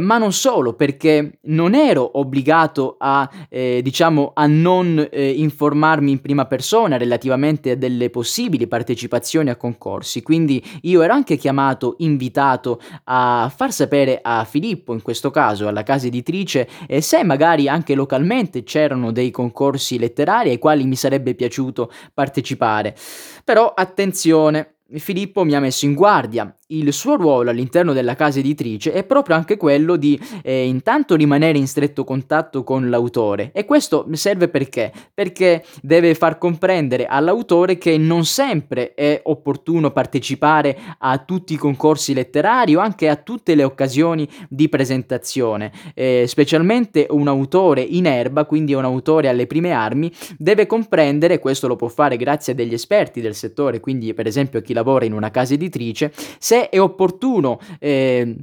ma 0.00 0.18
non 0.18 0.32
solo, 0.32 0.74
perché 0.74 1.38
non 1.42 1.74
ero 1.74 2.18
obbligato 2.18 2.96
a, 2.98 3.28
diciamo, 3.48 4.32
a 4.34 4.46
non 4.46 5.08
informare 5.12 5.85
informarmi 5.86 6.10
in 6.10 6.20
prima 6.20 6.46
persona 6.46 6.96
relativamente 6.96 7.70
a 7.72 7.76
delle 7.76 8.10
possibili 8.10 8.66
partecipazioni 8.66 9.50
a 9.50 9.56
concorsi, 9.56 10.22
quindi 10.22 10.62
io 10.82 11.02
ero 11.02 11.12
anche 11.12 11.36
chiamato, 11.36 11.94
invitato 11.98 12.80
a 13.04 13.52
far 13.54 13.72
sapere 13.72 14.18
a 14.20 14.44
Filippo, 14.44 14.92
in 14.92 15.02
questo 15.02 15.30
caso 15.30 15.68
alla 15.68 15.84
casa 15.84 16.06
editrice, 16.06 16.68
eh, 16.86 17.00
se 17.00 17.22
magari 17.22 17.68
anche 17.68 17.94
localmente 17.94 18.64
c'erano 18.64 19.12
dei 19.12 19.30
concorsi 19.30 19.98
letterari 19.98 20.50
ai 20.50 20.58
quali 20.58 20.84
mi 20.84 20.96
sarebbe 20.96 21.34
piaciuto 21.34 21.90
partecipare. 22.12 22.94
Però 23.44 23.72
attenzione, 23.74 24.78
Filippo 24.94 25.44
mi 25.44 25.54
ha 25.54 25.60
messo 25.60 25.84
in 25.84 25.94
guardia. 25.94 26.54
Il 26.68 26.92
suo 26.92 27.14
ruolo 27.14 27.50
all'interno 27.50 27.92
della 27.92 28.16
casa 28.16 28.40
editrice 28.40 28.92
è 28.92 29.04
proprio 29.04 29.36
anche 29.36 29.56
quello 29.56 29.94
di 29.94 30.20
eh, 30.42 30.66
intanto 30.66 31.14
rimanere 31.14 31.58
in 31.58 31.68
stretto 31.68 32.02
contatto 32.02 32.64
con 32.64 32.90
l'autore 32.90 33.52
e 33.52 33.64
questo 33.64 34.04
serve 34.14 34.48
perché? 34.48 34.92
Perché 35.14 35.64
deve 35.80 36.16
far 36.16 36.38
comprendere 36.38 37.06
all'autore 37.06 37.78
che 37.78 37.96
non 37.98 38.24
sempre 38.24 38.94
è 38.94 39.20
opportuno 39.22 39.92
partecipare 39.92 40.76
a 40.98 41.18
tutti 41.18 41.52
i 41.52 41.56
concorsi 41.56 42.12
letterari 42.14 42.74
o 42.74 42.80
anche 42.80 43.08
a 43.08 43.14
tutte 43.14 43.54
le 43.54 43.62
occasioni 43.62 44.28
di 44.48 44.68
presentazione. 44.68 45.70
Eh, 45.94 46.24
specialmente 46.26 47.06
un 47.10 47.28
autore 47.28 47.80
in 47.80 48.06
erba, 48.06 48.44
quindi 48.44 48.74
un 48.74 48.82
autore 48.82 49.28
alle 49.28 49.46
prime 49.46 49.70
armi, 49.70 50.10
deve 50.36 50.66
comprendere, 50.66 51.38
questo 51.38 51.68
lo 51.68 51.76
può 51.76 51.86
fare 51.86 52.16
grazie 52.16 52.54
a 52.54 52.56
degli 52.56 52.74
esperti 52.74 53.20
del 53.20 53.36
settore, 53.36 53.78
quindi 53.78 54.12
per 54.14 54.26
esempio 54.26 54.60
chi 54.62 54.72
lavora 54.72 55.04
in 55.04 55.12
una 55.12 55.30
casa 55.30 55.54
editrice, 55.54 56.12
se 56.40 56.54
è 56.68 56.80
opportuno 56.80 57.58
eh, 57.78 58.34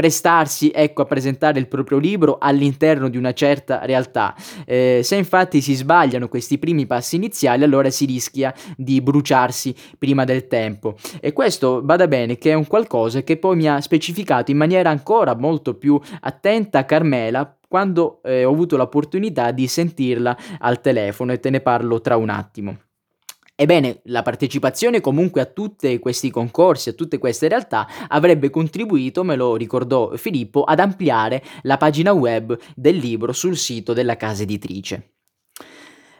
prestarsi 0.00 0.70
ecco, 0.74 1.02
a 1.02 1.04
presentare 1.04 1.58
il 1.58 1.68
proprio 1.68 1.98
libro 1.98 2.38
all'interno 2.40 3.10
di 3.10 3.18
una 3.18 3.34
certa 3.34 3.84
realtà. 3.84 4.34
Eh, 4.64 5.00
se 5.02 5.16
infatti 5.16 5.60
si 5.60 5.74
sbagliano 5.74 6.26
questi 6.26 6.58
primi 6.58 6.86
passi 6.86 7.16
iniziali, 7.16 7.64
allora 7.64 7.90
si 7.90 8.06
rischia 8.06 8.54
di 8.78 9.02
bruciarsi 9.02 9.74
prima 9.98 10.24
del 10.24 10.46
tempo. 10.46 10.96
E 11.20 11.34
questo, 11.34 11.82
vada 11.84 12.08
bene, 12.08 12.38
che 12.38 12.52
è 12.52 12.54
un 12.54 12.66
qualcosa 12.66 13.22
che 13.22 13.36
poi 13.36 13.56
mi 13.56 13.68
ha 13.68 13.78
specificato 13.82 14.50
in 14.50 14.56
maniera 14.56 14.88
ancora 14.88 15.36
molto 15.36 15.74
più 15.74 16.00
attenta 16.20 16.86
Carmela 16.86 17.54
quando 17.68 18.20
eh, 18.22 18.44
ho 18.44 18.52
avuto 18.52 18.78
l'opportunità 18.78 19.50
di 19.50 19.66
sentirla 19.66 20.34
al 20.60 20.80
telefono 20.80 21.32
e 21.32 21.40
te 21.40 21.50
ne 21.50 21.60
parlo 21.60 22.00
tra 22.00 22.16
un 22.16 22.30
attimo. 22.30 22.89
Ebbene, 23.60 24.00
la 24.04 24.22
partecipazione 24.22 25.02
comunque 25.02 25.42
a 25.42 25.44
tutti 25.44 25.98
questi 25.98 26.30
concorsi, 26.30 26.88
a 26.88 26.92
tutte 26.94 27.18
queste 27.18 27.46
realtà, 27.46 27.86
avrebbe 28.08 28.48
contribuito, 28.48 29.22
me 29.22 29.36
lo 29.36 29.54
ricordò 29.54 30.16
Filippo, 30.16 30.64
ad 30.64 30.80
ampliare 30.80 31.44
la 31.64 31.76
pagina 31.76 32.10
web 32.12 32.58
del 32.74 32.96
libro 32.96 33.34
sul 33.34 33.58
sito 33.58 33.92
della 33.92 34.16
casa 34.16 34.44
editrice. 34.44 35.16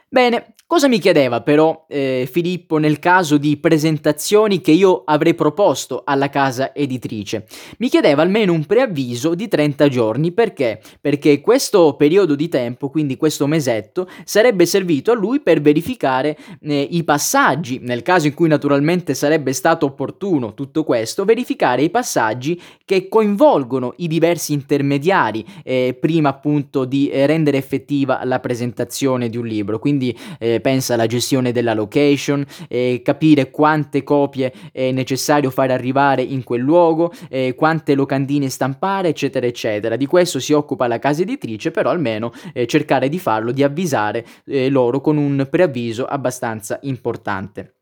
Bene, 0.07 0.53
cosa 0.71 0.87
mi 0.87 0.99
chiedeva 0.99 1.41
però 1.41 1.83
eh, 1.89 2.25
Filippo 2.31 2.77
nel 2.77 2.97
caso 2.97 3.35
di 3.35 3.57
presentazioni 3.57 4.61
che 4.61 4.71
io 4.71 5.01
avrei 5.03 5.33
proposto 5.33 6.03
alla 6.05 6.29
casa 6.29 6.73
editrice? 6.73 7.45
Mi 7.79 7.89
chiedeva 7.89 8.21
almeno 8.21 8.53
un 8.53 8.65
preavviso 8.65 9.35
di 9.35 9.49
30 9.49 9.89
giorni 9.89 10.31
perché? 10.31 10.79
Perché 11.01 11.41
questo 11.41 11.95
periodo 11.97 12.35
di 12.35 12.47
tempo, 12.47 12.89
quindi 12.89 13.17
questo 13.17 13.47
mesetto, 13.47 14.07
sarebbe 14.23 14.65
servito 14.65 15.11
a 15.11 15.13
lui 15.13 15.41
per 15.41 15.59
verificare 15.59 16.37
eh, 16.61 16.87
i 16.89 17.03
passaggi, 17.03 17.79
nel 17.83 18.01
caso 18.01 18.27
in 18.27 18.33
cui 18.33 18.47
naturalmente 18.47 19.13
sarebbe 19.13 19.51
stato 19.51 19.87
opportuno 19.87 20.53
tutto 20.53 20.85
questo, 20.85 21.25
verificare 21.25 21.81
i 21.81 21.89
passaggi 21.89 22.57
che 22.85 23.09
coinvolgono 23.09 23.93
i 23.97 24.07
diversi 24.07 24.53
intermediari 24.53 25.45
eh, 25.65 25.97
prima 25.99 26.29
appunto 26.29 26.85
di 26.85 27.09
eh, 27.09 27.25
rendere 27.25 27.57
effettiva 27.57 28.23
la 28.23 28.39
presentazione 28.39 29.27
di 29.27 29.35
un 29.35 29.45
libro. 29.45 29.77
Quindi 29.77 30.17
eh, 30.39 30.59
pensa 30.61 30.93
alla 30.93 31.07
gestione 31.07 31.51
della 31.51 31.73
location, 31.73 32.45
eh, 32.67 33.01
capire 33.03 33.51
quante 33.51 34.03
copie 34.03 34.53
è 34.71 34.91
necessario 34.91 35.49
fare 35.49 35.73
arrivare 35.73 36.21
in 36.21 36.43
quel 36.43 36.61
luogo, 36.61 37.11
eh, 37.29 37.55
quante 37.55 37.95
locandine 37.95 38.49
stampare, 38.49 39.09
eccetera, 39.09 39.45
eccetera. 39.45 39.95
Di 39.95 40.05
questo 40.05 40.39
si 40.39 40.53
occupa 40.53 40.87
la 40.87 40.99
casa 40.99 41.23
editrice, 41.23 41.71
però 41.71 41.89
almeno 41.89 42.31
eh, 42.53 42.65
cercare 42.67 43.09
di 43.09 43.19
farlo, 43.19 43.51
di 43.51 43.63
avvisare 43.63 44.25
eh, 44.45 44.69
loro 44.69 45.01
con 45.01 45.17
un 45.17 45.47
preavviso 45.49 46.05
abbastanza 46.05 46.79
importante. 46.83 47.80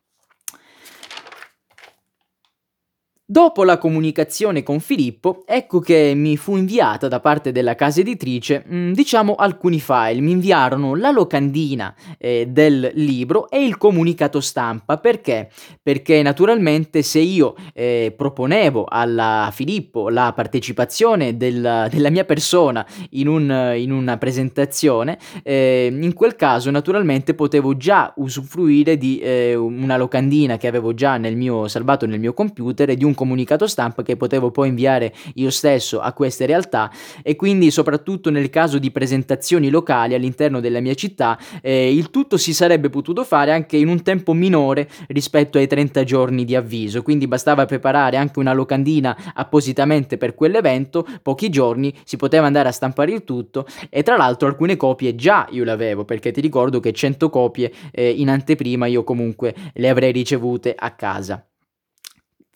Dopo 3.32 3.64
la 3.64 3.78
comunicazione 3.78 4.64
con 4.64 4.80
Filippo, 4.80 5.44
ecco 5.46 5.80
che 5.80 6.14
mi 6.16 6.36
fu 6.36 6.58
inviata 6.58 7.08
da 7.08 7.20
parte 7.20 7.52
della 7.52 7.76
casa 7.76 8.00
editrice, 8.00 8.66
mm, 8.68 8.94
diciamo, 8.94 9.36
alcuni 9.36 9.80
file. 9.80 10.20
Mi 10.20 10.32
inviarono 10.32 10.96
la 10.96 11.12
locandina 11.12 11.94
eh, 12.18 12.48
del 12.50 12.90
libro 12.96 13.48
e 13.52 13.64
il 13.64 13.78
comunicato 13.78 14.42
stampa. 14.42 14.98
Perché? 14.98 15.52
Perché 15.84 16.24
naturalmente 16.24 17.04
se 17.04 17.20
io 17.20 17.54
eh, 17.76 18.12
proponevo 18.18 18.86
a 18.86 19.52
Filippo 19.54 20.10
la 20.10 20.34
partecipazione 20.36 21.38
del, 21.38 21.88
della 21.92 22.10
mia 22.10 22.26
persona 22.26 22.84
in, 23.12 23.28
un, 23.28 23.74
in 23.78 23.92
una 23.92 24.18
presentazione, 24.18 25.20
eh, 25.44 25.88
in 25.96 26.14
quel 26.14 26.36
caso 26.36 26.72
naturalmente 26.72 27.36
potevo 27.36 27.78
già 27.78 28.12
usufruire 28.16 28.98
di 28.98 29.20
eh, 29.20 29.54
una 29.54 29.98
locandina 29.98 30.58
che 30.58 30.66
avevo 30.66 30.96
già 30.96 31.18
nel 31.18 31.36
mio, 31.36 31.68
salvato 31.68 32.08
nel 32.08 32.20
mio 32.20 32.34
computer 32.34 32.90
e 32.90 32.96
di 32.96 33.04
un 33.04 33.18
comunicato 33.20 33.68
stampa 33.68 34.02
che 34.02 34.16
potevo 34.16 34.50
poi 34.50 34.70
inviare 34.70 35.14
io 35.36 35.50
stesso 35.50 36.00
a 36.00 36.14
queste 36.14 36.46
realtà 36.46 36.90
e 37.22 37.36
quindi 37.36 37.70
soprattutto 37.70 38.30
nel 38.30 38.50
caso 38.50 38.80
di 38.80 38.92
presentazioni 38.92 39.70
locali 39.70 40.14
all'interno 40.14 40.62
della 40.62 40.80
mia 40.80 40.94
città 40.94 41.38
eh, 41.62 41.94
il 41.94 42.12
tutto 42.12 42.38
si 42.38 42.54
sarebbe 42.54 42.90
potuto 42.90 43.26
fare 43.26 43.52
anche 43.52 43.76
in 43.76 43.90
un 43.90 44.04
tempo 44.04 44.32
minore 44.32 44.88
rispetto 45.08 45.58
ai 45.58 45.68
30 45.68 46.06
giorni 46.06 46.46
di 46.46 46.56
avviso, 46.56 47.02
quindi 47.02 47.28
bastava 47.28 47.66
preparare 47.66 48.16
anche 48.16 48.40
una 48.40 48.54
locandina 48.54 49.34
appositamente 49.34 50.18
per 50.18 50.34
quell'evento, 50.34 51.06
pochi 51.22 51.50
giorni 51.50 51.94
si 52.06 52.16
poteva 52.16 52.46
andare 52.46 52.70
a 52.70 52.72
stampare 52.72 53.12
il 53.12 53.26
tutto 53.26 53.66
e 53.90 54.02
tra 54.02 54.16
l'altro 54.16 54.48
alcune 54.48 54.78
copie 54.78 55.16
già 55.16 55.46
io 55.52 55.66
le 55.66 55.72
avevo 55.72 56.06
perché 56.06 56.32
ti 56.32 56.40
ricordo 56.40 56.80
che 56.80 56.94
100 56.94 57.30
copie 57.30 57.70
eh, 57.92 58.10
in 58.10 58.30
anteprima 58.30 58.86
io 58.86 59.04
comunque 59.04 59.54
le 59.74 59.90
avrei 59.90 60.14
ricevute 60.14 60.74
a 60.74 60.92
casa. 60.92 61.44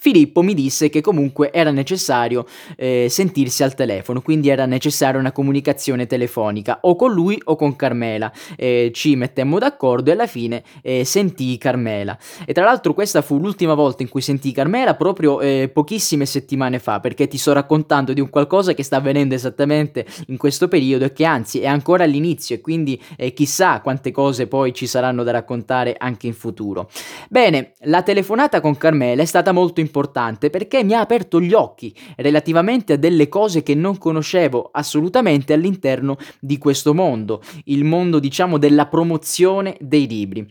Filippo 0.04 0.42
mi 0.42 0.54
disse 0.54 0.90
che 0.90 1.00
comunque 1.00 1.50
era 1.54 1.72
necessario 1.72 2.46
eh, 2.76 3.08
sentirsi 3.10 3.64
al 3.64 3.74
telefono, 3.74 4.22
quindi 4.22 4.50
era 4.50 4.66
necessaria 4.66 5.18
una 5.18 5.32
comunicazione 5.32 6.08
telefonica 6.08 6.80
o 6.82 6.98
con 6.98 7.14
lui 7.14 7.40
o 7.46 7.56
con 7.56 7.78
Carmela. 7.78 8.30
Eh, 8.58 8.92
ci 8.94 9.16
mettemmo 9.16 9.60
d'accordo 9.60 10.10
e 10.10 10.14
alla 10.14 10.28
fine 10.28 10.62
eh, 10.82 11.06
sentii 11.06 11.58
Carmela. 11.58 12.18
E 12.46 12.52
tra 12.52 12.66
l'altro 12.66 12.94
questa 12.94 13.22
fu 13.22 13.40
l'ultima 13.40 13.76
volta 13.76 14.04
in 14.04 14.10
cui 14.10 14.20
sentii 14.20 14.52
Carmela 14.52 14.96
proprio 14.96 15.40
eh, 15.40 15.70
pochissime 15.72 16.26
settimane 16.26 16.80
fa, 16.80 17.00
perché 17.00 17.30
ti 17.30 17.38
sto 17.38 17.54
raccontando 17.54 18.12
di 18.12 18.20
un 18.20 18.30
qualcosa 18.30 18.74
che 18.74 18.84
sta 18.84 18.98
avvenendo 18.98 19.36
esattamente 19.36 20.06
in 20.28 20.36
questo 20.36 20.68
periodo 20.68 21.06
e 21.06 21.14
che 21.14 21.24
anzi 21.24 21.62
è 21.62 21.68
ancora 21.68 22.04
all'inizio 22.04 22.56
e 22.56 22.60
quindi 22.60 23.02
eh, 23.16 23.32
chissà 23.32 23.80
quante 23.80 24.12
cose 24.12 24.48
poi 24.48 24.74
ci 24.74 24.86
saranno 24.86 25.24
da 25.24 25.32
raccontare 25.32 25.96
anche 25.98 26.28
in 26.28 26.34
futuro. 26.34 26.90
Bene, 27.30 27.72
la 27.84 28.02
telefonata 28.02 28.60
con 28.60 28.76
Carmela 28.76 29.22
è 29.22 29.26
stata 29.26 29.54
molto 29.54 29.80
importante 29.80 29.92
importante 29.94 30.50
perché 30.50 30.84
mi 30.84 30.94
ha 30.94 31.02
aperto 31.02 31.40
gli 31.40 31.54
occhi 31.54 31.94
relativamente 32.18 32.94
a 32.94 32.98
delle 32.98 33.28
cose 33.28 33.62
che 33.62 33.76
non 33.76 34.00
conoscevo 34.00 34.70
assolutamente 34.72 35.54
all'interno 35.54 36.18
di 36.40 36.58
questo 36.58 36.96
mondo, 36.96 37.42
il 37.66 37.84
mondo 37.84 38.18
diciamo 38.18 38.58
della 38.58 38.88
promozione 38.88 39.78
dei 39.80 40.08
libri. 40.08 40.50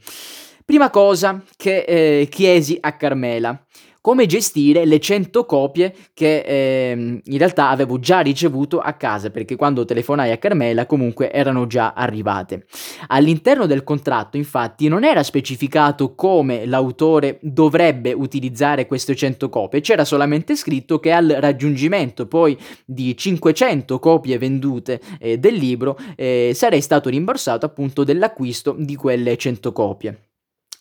Prima 0.65 0.91
cosa 0.91 1.43
che 1.57 1.81
eh, 1.81 2.29
chiesi 2.31 2.79
a 2.81 2.97
Carmela, 2.97 3.67
come 4.03 4.27
gestire 4.27 4.85
le 4.85 4.99
100 4.99 5.47
copie 5.47 5.95
che 6.13 6.41
eh, 6.41 7.21
in 7.25 7.39
realtà 7.39 7.69
avevo 7.71 8.01
già 8.01 8.19
ricevuto 8.21 8.81
a 8.81 8.93
casa 8.95 9.31
perché 9.31 9.57
quando 9.57 9.85
telefonai 9.85 10.33
a 10.33 10.39
Carmela 10.39 10.87
comunque 10.87 11.33
erano 11.33 11.67
già 11.67 11.93
arrivate. 11.95 12.67
All'interno 13.07 13.65
del 13.67 13.85
contratto 13.85 14.37
infatti 14.37 14.89
non 14.89 15.05
era 15.05 15.23
specificato 15.23 16.15
come 16.15 16.67
l'autore 16.67 17.39
dovrebbe 17.41 18.13
utilizzare 18.13 18.87
queste 18.87 19.15
100 19.15 19.49
copie, 19.49 19.81
c'era 19.81 20.05
solamente 20.05 20.57
scritto 20.57 20.99
che 20.99 21.13
al 21.13 21.37
raggiungimento 21.39 22.27
poi 22.27 22.59
di 22.85 23.17
500 23.17 24.01
copie 24.01 24.37
vendute 24.37 25.01
eh, 25.21 25.39
del 25.39 25.55
libro 25.55 25.97
eh, 26.17 26.51
sarei 26.55 26.81
stato 26.81 27.09
rimborsato 27.09 27.67
appunto 27.67 28.03
dell'acquisto 28.03 28.75
di 28.77 28.97
quelle 28.97 29.37
100 29.37 29.73
copie 29.73 30.21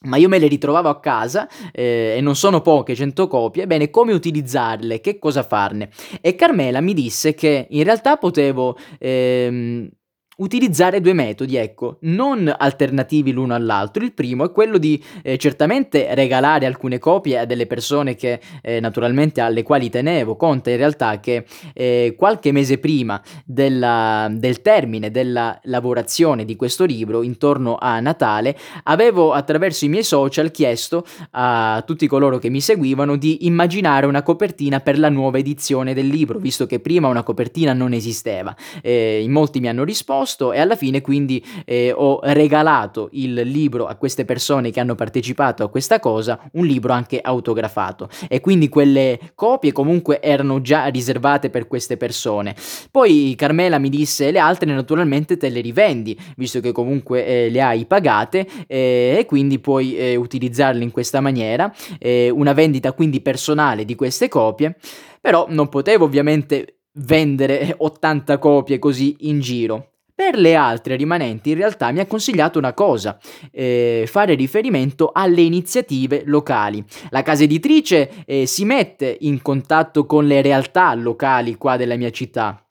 ma 0.03 0.17
io 0.17 0.27
me 0.27 0.39
le 0.39 0.47
ritrovavo 0.47 0.89
a 0.89 0.99
casa 0.99 1.47
eh, 1.71 2.15
e 2.17 2.21
non 2.21 2.35
sono 2.35 2.61
poche 2.61 2.95
100 2.95 3.27
copie, 3.27 3.67
bene, 3.67 3.89
come 3.89 4.13
utilizzarle, 4.13 5.01
che 5.01 5.19
cosa 5.19 5.43
farne? 5.43 5.89
E 6.21 6.35
Carmela 6.35 6.81
mi 6.81 6.93
disse 6.93 7.33
che 7.33 7.67
in 7.69 7.83
realtà 7.83 8.17
potevo 8.17 8.77
ehm, 8.97 9.89
utilizzare 10.37 11.01
due 11.01 11.13
metodi, 11.13 11.57
ecco, 11.57 11.97
non 12.01 12.53
alternativi 12.57 13.31
l'uno 13.31 13.53
all'altro. 13.53 14.03
Il 14.03 14.13
primo 14.13 14.45
è 14.45 14.51
quello 14.51 14.77
di 14.77 15.01
eh, 15.23 15.37
certamente 15.37 16.15
regalare 16.15 16.65
alcune 16.65 16.99
copie 16.99 17.39
a 17.39 17.45
delle 17.45 17.67
persone 17.67 18.15
che 18.15 18.39
eh, 18.61 18.79
naturalmente 18.79 19.41
alle 19.41 19.61
quali 19.63 19.89
tenevo. 19.89 20.37
Conta 20.37 20.69
in 20.69 20.77
realtà 20.77 21.19
che 21.19 21.45
eh, 21.73 22.15
qualche 22.17 22.51
mese 22.51 22.77
prima 22.77 23.21
della, 23.45 24.29
del 24.31 24.61
termine 24.61 25.11
della 25.11 25.59
lavorazione 25.63 26.45
di 26.45 26.55
questo 26.55 26.85
libro, 26.85 27.23
intorno 27.23 27.77
a 27.79 27.99
Natale, 27.99 28.57
avevo 28.83 29.33
attraverso 29.33 29.85
i 29.85 29.89
miei 29.89 30.03
social 30.03 30.49
chiesto 30.49 31.05
a 31.31 31.83
tutti 31.85 32.07
coloro 32.07 32.39
che 32.39 32.49
mi 32.49 32.61
seguivano 32.61 33.15
di 33.15 33.45
immaginare 33.45 34.05
una 34.05 34.23
copertina 34.23 34.79
per 34.79 34.97
la 34.97 35.09
nuova 35.09 35.37
edizione 35.37 35.93
del 35.93 36.07
libro, 36.07 36.39
visto 36.39 36.65
che 36.65 36.79
prima 36.79 37.09
una 37.09 37.23
copertina 37.23 37.73
non 37.73 37.93
esisteva. 37.93 38.55
in 38.81 39.31
molti 39.31 39.59
mi 39.59 39.67
hanno 39.67 39.83
risposto 39.83 40.20
posto 40.21 40.53
e 40.53 40.59
alla 40.59 40.75
fine 40.75 41.01
quindi 41.01 41.43
eh, 41.65 41.91
ho 41.95 42.19
regalato 42.21 43.09
il 43.13 43.33
libro 43.33 43.87
a 43.87 43.95
queste 43.95 44.23
persone 44.23 44.69
che 44.69 44.79
hanno 44.79 44.93
partecipato 44.93 45.63
a 45.63 45.69
questa 45.69 45.99
cosa, 45.99 46.39
un 46.53 46.65
libro 46.67 46.93
anche 46.93 47.19
autografato 47.19 48.07
e 48.27 48.39
quindi 48.39 48.69
quelle 48.69 49.19
copie 49.33 49.71
comunque 49.71 50.21
erano 50.21 50.61
già 50.61 50.85
riservate 50.85 51.49
per 51.49 51.65
queste 51.65 51.97
persone. 51.97 52.55
Poi 52.91 53.33
Carmela 53.35 53.79
mi 53.79 53.89
disse 53.89 54.29
le 54.29 54.37
altre 54.37 54.71
naturalmente 54.71 55.37
te 55.37 55.49
le 55.49 55.61
rivendi, 55.61 56.15
visto 56.37 56.59
che 56.59 56.71
comunque 56.71 57.25
eh, 57.25 57.49
le 57.49 57.61
hai 57.61 57.85
pagate 57.85 58.47
eh, 58.67 59.15
e 59.17 59.25
quindi 59.25 59.57
puoi 59.57 59.97
eh, 59.97 60.15
utilizzarle 60.15 60.83
in 60.83 60.91
questa 60.91 61.19
maniera, 61.19 61.73
eh, 61.97 62.29
una 62.29 62.53
vendita 62.53 62.91
quindi 62.93 63.21
personale 63.21 63.85
di 63.85 63.95
queste 63.95 64.27
copie, 64.27 64.75
però 65.19 65.47
non 65.49 65.67
potevo 65.67 66.05
ovviamente 66.05 66.81
vendere 66.93 67.73
80 67.75 68.37
copie 68.37 68.77
così 68.77 69.15
in 69.21 69.39
giro. 69.39 69.90
Per 70.21 70.37
le 70.37 70.53
altre 70.53 70.97
rimanenti 70.97 71.49
in 71.49 71.55
realtà 71.55 71.91
mi 71.91 71.99
ha 71.99 72.05
consigliato 72.05 72.59
una 72.59 72.73
cosa, 72.73 73.17
eh, 73.51 74.03
fare 74.07 74.35
riferimento 74.35 75.09
alle 75.11 75.41
iniziative 75.41 76.21
locali. 76.25 76.85
La 77.09 77.23
casa 77.23 77.41
editrice 77.41 78.23
eh, 78.27 78.45
si 78.45 78.63
mette 78.63 79.17
in 79.21 79.41
contatto 79.41 80.05
con 80.05 80.27
le 80.27 80.43
realtà 80.43 80.93
locali 80.93 81.55
qua 81.55 81.75
della 81.75 81.95
mia 81.95 82.11
città. 82.11 82.63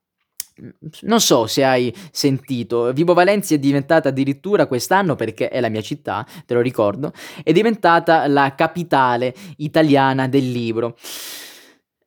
Non 1.01 1.21
so 1.21 1.49
se 1.49 1.65
hai 1.65 1.93
sentito, 2.13 2.93
Vibo 2.93 3.15
Valencia 3.15 3.57
è 3.57 3.59
diventata 3.59 4.11
addirittura 4.11 4.67
quest'anno, 4.67 5.17
perché 5.17 5.49
è 5.49 5.59
la 5.59 5.71
mia 5.71 5.83
città, 5.83 6.25
te 6.47 6.55
lo 6.55 6.61
ricordo, 6.61 7.13
è 7.43 7.51
diventata 7.51 8.29
la 8.29 8.55
capitale 8.55 9.35
italiana 9.57 10.29
del 10.29 10.53
libro. 10.53 10.97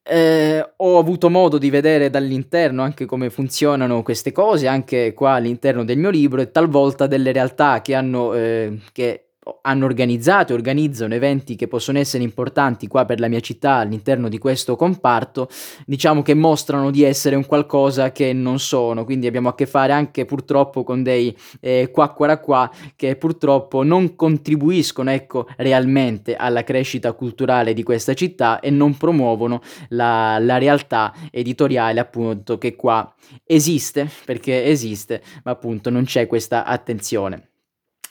Eh, 0.05 0.73
ho 0.75 0.97
avuto 0.99 1.29
modo 1.29 1.57
di 1.57 1.69
vedere 1.69 2.09
dall'interno 2.09 2.81
anche 2.83 3.05
come 3.05 3.29
funzionano 3.29 4.03
queste 4.03 4.33
cose, 4.33 4.67
anche 4.67 5.13
qua 5.13 5.31
all'interno 5.35 5.85
del 5.85 5.97
mio 5.97 6.09
libro, 6.09 6.41
e 6.41 6.51
talvolta 6.51 7.07
delle 7.07 7.31
realtà 7.31 7.81
che 7.81 7.95
hanno, 7.95 8.33
eh, 8.33 8.79
che 8.91 9.29
hanno 9.61 9.85
organizzato 9.85 10.51
e 10.51 10.55
organizzano 10.55 11.13
eventi 11.13 11.55
che 11.55 11.67
possono 11.67 11.99
essere 11.99 12.23
importanti 12.23 12.87
qua 12.87 13.05
per 13.05 13.19
la 13.19 13.27
mia 13.27 13.39
città 13.39 13.75
all'interno 13.75 14.29
di 14.29 14.37
questo 14.37 14.75
comparto, 14.75 15.49
diciamo 15.85 16.21
che 16.21 16.33
mostrano 16.33 16.91
di 16.91 17.03
essere 17.03 17.35
un 17.35 17.45
qualcosa 17.45 18.11
che 18.11 18.33
non 18.33 18.59
sono, 18.59 19.05
quindi 19.05 19.27
abbiamo 19.27 19.49
a 19.49 19.55
che 19.55 19.65
fare 19.65 19.93
anche 19.93 20.25
purtroppo 20.25 20.83
con 20.83 21.03
dei 21.03 21.35
eh, 21.59 21.89
qua 21.91 22.11
qua 22.11 22.37
qua 22.37 22.71
che 22.95 23.15
purtroppo 23.15 23.83
non 23.83 24.15
contribuiscono 24.15 25.11
ecco 25.11 25.47
realmente 25.57 26.35
alla 26.35 26.63
crescita 26.63 27.13
culturale 27.13 27.73
di 27.73 27.83
questa 27.83 28.13
città 28.13 28.59
e 28.59 28.69
non 28.69 28.97
promuovono 28.97 29.61
la, 29.89 30.37
la 30.39 30.57
realtà 30.57 31.13
editoriale 31.31 31.99
appunto 31.99 32.57
che 32.57 32.75
qua 32.75 33.13
esiste 33.45 34.09
perché 34.25 34.65
esiste 34.65 35.21
ma 35.43 35.51
appunto 35.51 35.89
non 35.89 36.05
c'è 36.05 36.27
questa 36.27 36.65
attenzione. 36.65 37.52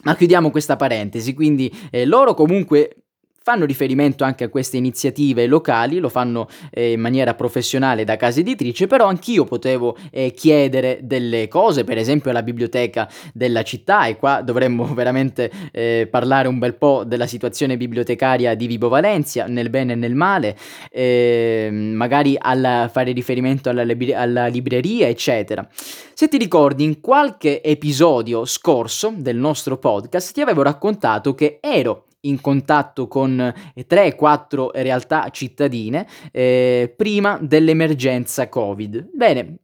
Ma 0.03 0.17
chiudiamo 0.17 0.51
questa 0.51 0.77
parentesi, 0.77 1.35
quindi 1.35 1.73
eh, 1.91 2.05
loro 2.05 2.35
comunque 2.35 3.02
fanno 3.43 3.65
riferimento 3.65 4.25
anche 4.25 4.45
a 4.45 4.49
queste 4.49 4.77
iniziative 4.77 5.47
locali, 5.47 5.99
lo 5.99 6.09
fanno 6.09 6.49
eh, 6.71 6.93
in 6.93 7.01
maniera 7.01 7.35
professionale 7.35 8.05
da 8.05 8.17
casa 8.17 8.41
editrice, 8.41 8.87
però 8.87 9.07
anch'io 9.07 9.45
potevo 9.45 9.97
eh, 10.11 10.33
chiedere 10.33 11.01
delle 11.03 11.49
cose, 11.49 11.85
per 11.85 11.99
esempio 11.99 12.31
alla 12.31 12.43
biblioteca 12.43 13.09
della 13.33 13.63
città 13.63 14.07
e 14.07 14.17
qua 14.17 14.43
dovremmo 14.43 14.87
veramente 14.95 15.51
eh, 15.73 16.09
parlare 16.11 16.49
un 16.49 16.59
bel 16.59 16.75
po' 16.75 17.05
della 17.05 17.27
situazione 17.27 17.77
bibliotecaria 17.77 18.55
di 18.55 18.67
Vibo 18.67 18.89
Valencia, 18.89 19.47
nel 19.47 19.71
bene 19.71 19.93
e 19.93 19.97
nel 19.97 20.15
male, 20.15 20.57
ehm, 20.91 21.75
magari 21.75 22.37
alla, 22.39 22.89
fare 22.93 23.13
riferimento 23.13 23.69
alla, 23.69 23.85
alla 24.15 24.47
libreria, 24.47 25.09
eccetera. 25.09 25.67
Se 26.15 26.29
ti 26.29 26.39
ricordi, 26.39 26.85
in 26.85 27.01
qualche 27.01 27.63
episodio 27.63 28.45
scorso 28.45 29.13
del 29.17 29.37
nostro 29.37 29.79
podcast 29.79 30.33
ti 30.33 30.41
avevo 30.41 30.63
raccontato 30.63 31.35
che 31.35 31.59
ero 31.61 32.05
in 32.23 32.41
contatto 32.41 33.09
con 33.09 33.53
3-4 33.77 34.71
realtà 34.75 35.29
cittadine 35.31 36.07
eh, 36.31 36.93
prima 36.97 37.39
dell'emergenza 37.41 38.49
Covid. 38.49 39.09
Bene, 39.13 39.57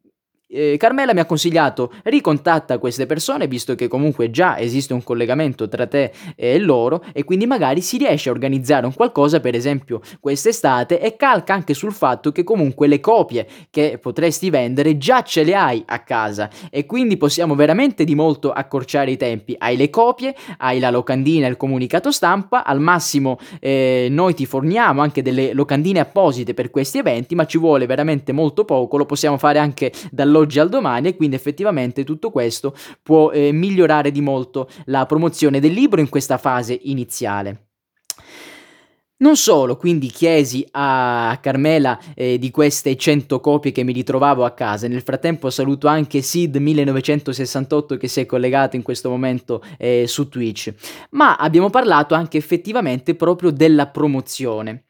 eh, 0.49 0.77
Carmela 0.79 1.13
mi 1.13 1.21
ha 1.21 1.27
consigliato 1.27 1.93
ricontatta 2.05 2.79
queste 2.79 3.05
persone 3.07 3.47
visto 3.47 3.75
che 3.75 3.87
comunque 3.87 4.31
già 4.31 4.59
esiste 4.59 4.95
un 4.95 5.03
collegamento 5.03 5.69
tra 5.69 5.87
te 5.87 6.13
e 6.35 6.59
loro 6.59 7.05
e 7.13 7.25
quindi 7.25 7.47
magari 7.47 7.83
si 7.83 7.99
riesce 7.99 8.31
a 8.31 8.33
organizzare 8.33 8.87
un 8.87 8.95
qualcosa 8.95 9.41
per 9.41 9.55
esempio 9.55 10.01
quest'estate 10.21 11.01
e 11.01 11.17
calca 11.17 11.53
anche 11.53 11.75
sul 11.75 11.93
fatto 11.93 12.33
che 12.33 12.45
comunque 12.45 12.87
le 12.87 13.01
copie 13.01 13.47
che 13.71 13.99
potresti 14.01 14.49
vendere 14.49 14.97
già 14.97 15.23
ce 15.23 15.45
le 15.45 15.55
hai 15.55 15.83
a 15.87 16.01
casa 16.01 16.49
e 16.71 16.87
quindi 16.87 17.19
possiamo 17.19 17.55
veramente 17.55 18.05
di 18.05 18.15
molto 18.15 18.51
accorciare 18.51 19.11
i 19.11 19.17
tempi. 19.17 19.55
Hai 19.59 19.77
le 19.77 19.91
copie 19.91 20.35
hai 20.59 20.79
la 20.79 20.91
locandina 20.91 21.47
e 21.47 21.51
il 21.51 21.57
comunicato 21.57 22.11
stampa 22.11 22.65
al 22.65 22.81
massimo 22.81 23.39
eh, 23.61 24.09
noi 24.11 24.35
ti 24.35 24.47
forniamo 24.47 25.03
anche 25.03 25.21
delle 25.21 25.53
locandine 25.53 26.01
apposite 26.01 26.55
per 26.55 26.71
questi 26.71 26.99
eventi 26.99 27.35
ma 27.35 27.45
ci 27.45 27.59
vuole 27.59 27.85
veramente 27.87 28.33
molto 28.33 28.65
poco 28.65 28.97
lo 28.97 29.05
possiamo 29.05 29.37
fare 29.37 29.59
anche 29.59 29.93
dall'oggi 30.11 30.38
dall'oggi 30.39 30.59
al 30.61 30.69
domani 30.69 31.09
e 31.09 31.17
quindi 31.17 31.37
effettivamente 31.37 32.05
tutto 32.05 32.31
questo 32.31 32.75
può 33.03 33.31
eh, 33.31 33.53
migliorare 33.53 34.11
di 34.11 34.21
molto 34.21 34.69
la 34.87 35.07
promozione 35.07 35.61
del 35.61 35.73
libro 35.73 36.01
in 36.01 36.09
questa 36.09 36.39
fase 36.39 36.79
iniziale. 36.85 37.65
Non 39.21 39.37
solo, 39.37 39.77
quindi 39.77 40.07
chiesi 40.11 40.65
a 40.71 41.37
Carmela 41.43 41.99
eh, 42.15 42.39
di 42.39 42.53
queste 42.53 42.97
100 42.97 43.41
copie 43.41 43.73
che 43.73 43.83
mi 43.83 43.93
ritrovavo 43.93 44.45
a 44.45 44.53
casa. 44.53 44.87
Nel 44.87 45.03
frattempo 45.03 45.51
saluto 45.51 45.89
anche 45.89 46.21
Sid1968 46.21 47.97
che 47.97 48.07
si 48.07 48.21
è 48.21 48.27
collegato 48.27 48.77
in 48.77 48.83
questo 48.83 49.11
momento 49.11 49.61
eh, 49.77 50.05
su 50.07 50.29
Twitch. 50.29 50.73
Ma 51.11 51.35
abbiamo 51.35 51.69
parlato 51.69 52.15
anche 52.15 52.39
effettivamente 52.39 53.17
proprio 53.17 53.51
della 53.51 53.89
promozione. 53.89 54.85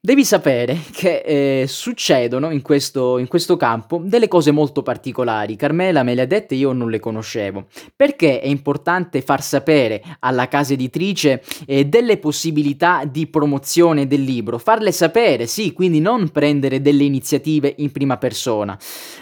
Devi 0.00 0.24
sapere 0.24 0.78
che 0.92 1.62
eh, 1.62 1.66
succedono 1.66 2.52
in 2.52 2.62
questo, 2.62 3.18
in 3.18 3.26
questo, 3.26 3.56
campo 3.56 4.00
delle 4.00 4.28
cose 4.28 4.52
molto 4.52 4.84
particolari. 4.84 5.56
Carmela 5.56 6.04
me 6.04 6.14
le 6.14 6.22
ha 6.22 6.26
dette, 6.26 6.54
io 6.54 6.70
non 6.70 6.88
le 6.88 7.00
conoscevo. 7.00 7.66
Perché 7.96 8.38
è 8.38 8.46
importante 8.46 9.22
far 9.22 9.42
sapere 9.42 10.00
alla 10.20 10.46
casa 10.46 10.74
editrice 10.74 11.42
eh, 11.66 11.86
delle 11.86 12.18
possibilità 12.18 13.02
di 13.10 13.26
promozione 13.26 14.06
del 14.06 14.22
libro? 14.22 14.58
Farle 14.58 14.92
sapere, 14.92 15.48
sì, 15.48 15.72
quindi 15.72 15.98
non 15.98 16.28
prendere 16.28 16.80
delle 16.80 17.02
iniziative 17.02 17.74
in 17.78 17.90
prima 17.90 18.18
persona. 18.18 18.78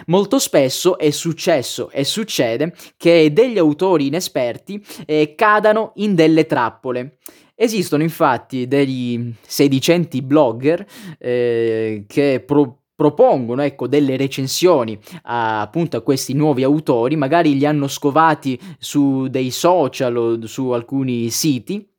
Molto 0.08 0.38
spesso 0.38 0.98
è 0.98 1.08
successo 1.08 1.88
e 1.88 2.04
succede 2.04 2.74
che 2.98 3.32
degli 3.32 3.56
autori 3.56 4.08
inesperti 4.08 4.84
eh, 5.06 5.34
cadano 5.34 5.92
in 5.94 6.14
delle 6.14 6.44
trappole. 6.44 7.16
Esistono 7.58 8.02
infatti 8.02 8.68
degli 8.68 9.32
sedicenti 9.40 10.20
blogger 10.20 10.84
eh, 11.18 12.04
che 12.06 12.44
pro- 12.44 12.82
propongono 12.94 13.62
ecco, 13.62 13.86
delle 13.86 14.18
recensioni 14.18 14.98
a, 15.22 15.62
appunto 15.62 15.96
a 15.96 16.02
questi 16.02 16.34
nuovi 16.34 16.62
autori, 16.62 17.16
magari 17.16 17.56
li 17.56 17.64
hanno 17.64 17.88
scovati 17.88 18.60
su 18.78 19.28
dei 19.28 19.50
social 19.50 20.16
o 20.16 20.46
su 20.46 20.68
alcuni 20.70 21.30
siti 21.30 21.95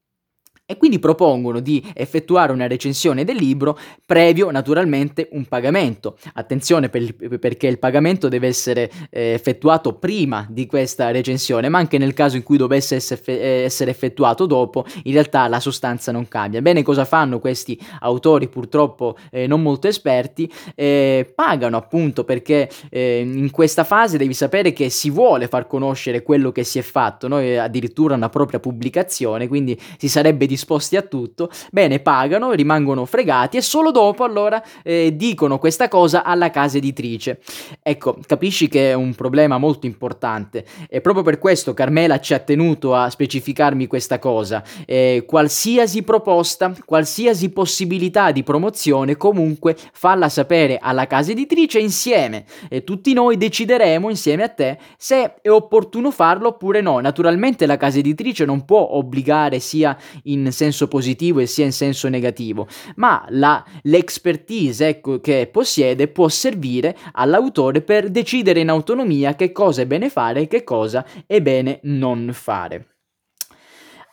e 0.69 0.75
quindi 0.75 0.99
propongono 0.99 1.61
di 1.61 1.81
effettuare 1.93 2.51
una 2.51 2.67
recensione 2.67 3.23
del 3.23 3.37
libro 3.37 3.79
previo 4.05 4.51
naturalmente 4.51 5.29
un 5.31 5.45
pagamento. 5.45 6.17
Attenzione 6.33 6.89
per 6.89 7.01
il, 7.01 7.39
perché 7.39 7.67
il 7.67 7.79
pagamento 7.79 8.27
deve 8.27 8.47
essere 8.47 8.91
eh, 9.09 9.31
effettuato 9.31 9.93
prima 9.93 10.45
di 10.49 10.65
questa 10.65 11.09
recensione, 11.11 11.69
ma 11.69 11.77
anche 11.77 11.97
nel 11.97 12.13
caso 12.13 12.35
in 12.35 12.43
cui 12.43 12.57
dovesse 12.57 12.97
essere 12.97 13.91
effettuato 13.91 14.45
dopo, 14.45 14.85
in 15.03 15.13
realtà 15.13 15.47
la 15.47 15.61
sostanza 15.61 16.11
non 16.11 16.27
cambia. 16.27 16.61
Bene, 16.61 16.83
cosa 16.83 17.05
fanno 17.05 17.39
questi 17.39 17.79
autori 18.01 18.49
purtroppo 18.49 19.15
eh, 19.31 19.47
non 19.47 19.61
molto 19.61 19.87
esperti? 19.87 20.51
Eh, 20.75 21.31
pagano 21.33 21.77
appunto 21.77 22.25
perché 22.25 22.69
eh, 22.89 23.21
in 23.21 23.51
questa 23.51 23.85
fase 23.85 24.17
devi 24.17 24.33
sapere 24.33 24.73
che 24.73 24.89
si 24.89 25.09
vuole 25.09 25.47
far 25.47 25.65
conoscere 25.65 26.23
quello 26.23 26.51
che 26.51 26.65
si 26.65 26.77
è 26.77 26.81
fatto, 26.81 27.29
no? 27.29 27.37
addirittura 27.37 28.15
una 28.15 28.27
propria 28.27 28.59
pubblicazione, 28.59 29.47
quindi 29.47 29.79
si 29.97 30.09
sarebbe 30.09 30.45
di 30.45 30.56
disposti 30.57 30.95
a 30.97 31.03
tutto, 31.03 31.51
bene, 31.71 31.99
pagano, 31.99 32.51
rimangono 32.51 33.05
fregati 33.05 33.57
e 33.57 33.61
solo 33.61 33.91
dopo 33.91 34.23
allora 34.23 34.61
eh, 34.83 35.15
dicono 35.15 35.59
questa 35.59 35.87
cosa 35.87 36.23
alla 36.23 36.49
casa 36.49 36.77
editrice. 36.77 37.39
Ecco, 37.83 38.17
capisci 38.25 38.67
che 38.67 38.89
è 38.89 38.93
un 38.93 39.13
problema 39.13 39.59
molto 39.59 39.85
importante 39.85 40.65
e 40.89 40.99
proprio 40.99 41.23
per 41.23 41.37
questo 41.37 41.75
Carmela 41.75 42.19
ci 42.19 42.33
ha 42.33 42.39
tenuto 42.39 42.95
a 42.95 43.09
specificarmi 43.09 43.85
questa 43.85 44.17
cosa. 44.17 44.63
Eh, 44.85 45.25
qualsiasi 45.27 46.01
proposta, 46.01 46.73
qualsiasi 46.83 47.51
possibilità 47.51 48.31
di 48.31 48.41
promozione, 48.41 49.15
comunque 49.15 49.77
falla 49.93 50.27
sapere 50.27 50.79
alla 50.81 51.05
casa 51.05 51.31
editrice 51.31 51.77
insieme 51.79 52.45
e 52.67 52.83
tutti 52.83 53.13
noi 53.13 53.37
decideremo 53.37 54.09
insieme 54.09 54.41
a 54.43 54.49
te 54.49 54.77
se 54.97 55.35
è 55.41 55.49
opportuno 55.49 56.09
farlo 56.09 56.47
oppure 56.47 56.81
no. 56.81 56.99
Naturalmente 56.99 57.67
la 57.67 57.77
casa 57.77 57.99
editrice 57.99 58.43
non 58.43 58.65
può 58.65 58.87
obbligare 58.93 59.59
sia 59.59 59.95
in 60.23 60.46
senso 60.51 60.87
positivo 60.87 61.39
e 61.39 61.45
sia 61.45 61.65
in 61.65 61.71
senso 61.71 62.09
negativo, 62.09 62.67
ma 62.95 63.25
la, 63.29 63.63
l'expertise 63.83 64.87
ecco, 64.87 65.19
che 65.19 65.49
possiede 65.51 66.07
può 66.07 66.27
servire 66.27 66.95
all'autore 67.13 67.81
per 67.81 68.09
decidere 68.09 68.59
in 68.59 68.69
autonomia 68.69 69.35
che 69.35 69.51
cosa 69.51 69.81
è 69.81 69.85
bene 69.85 70.09
fare 70.09 70.41
e 70.41 70.47
che 70.47 70.63
cosa 70.63 71.05
è 71.25 71.41
bene 71.41 71.79
non 71.83 72.29
fare. 72.33 72.97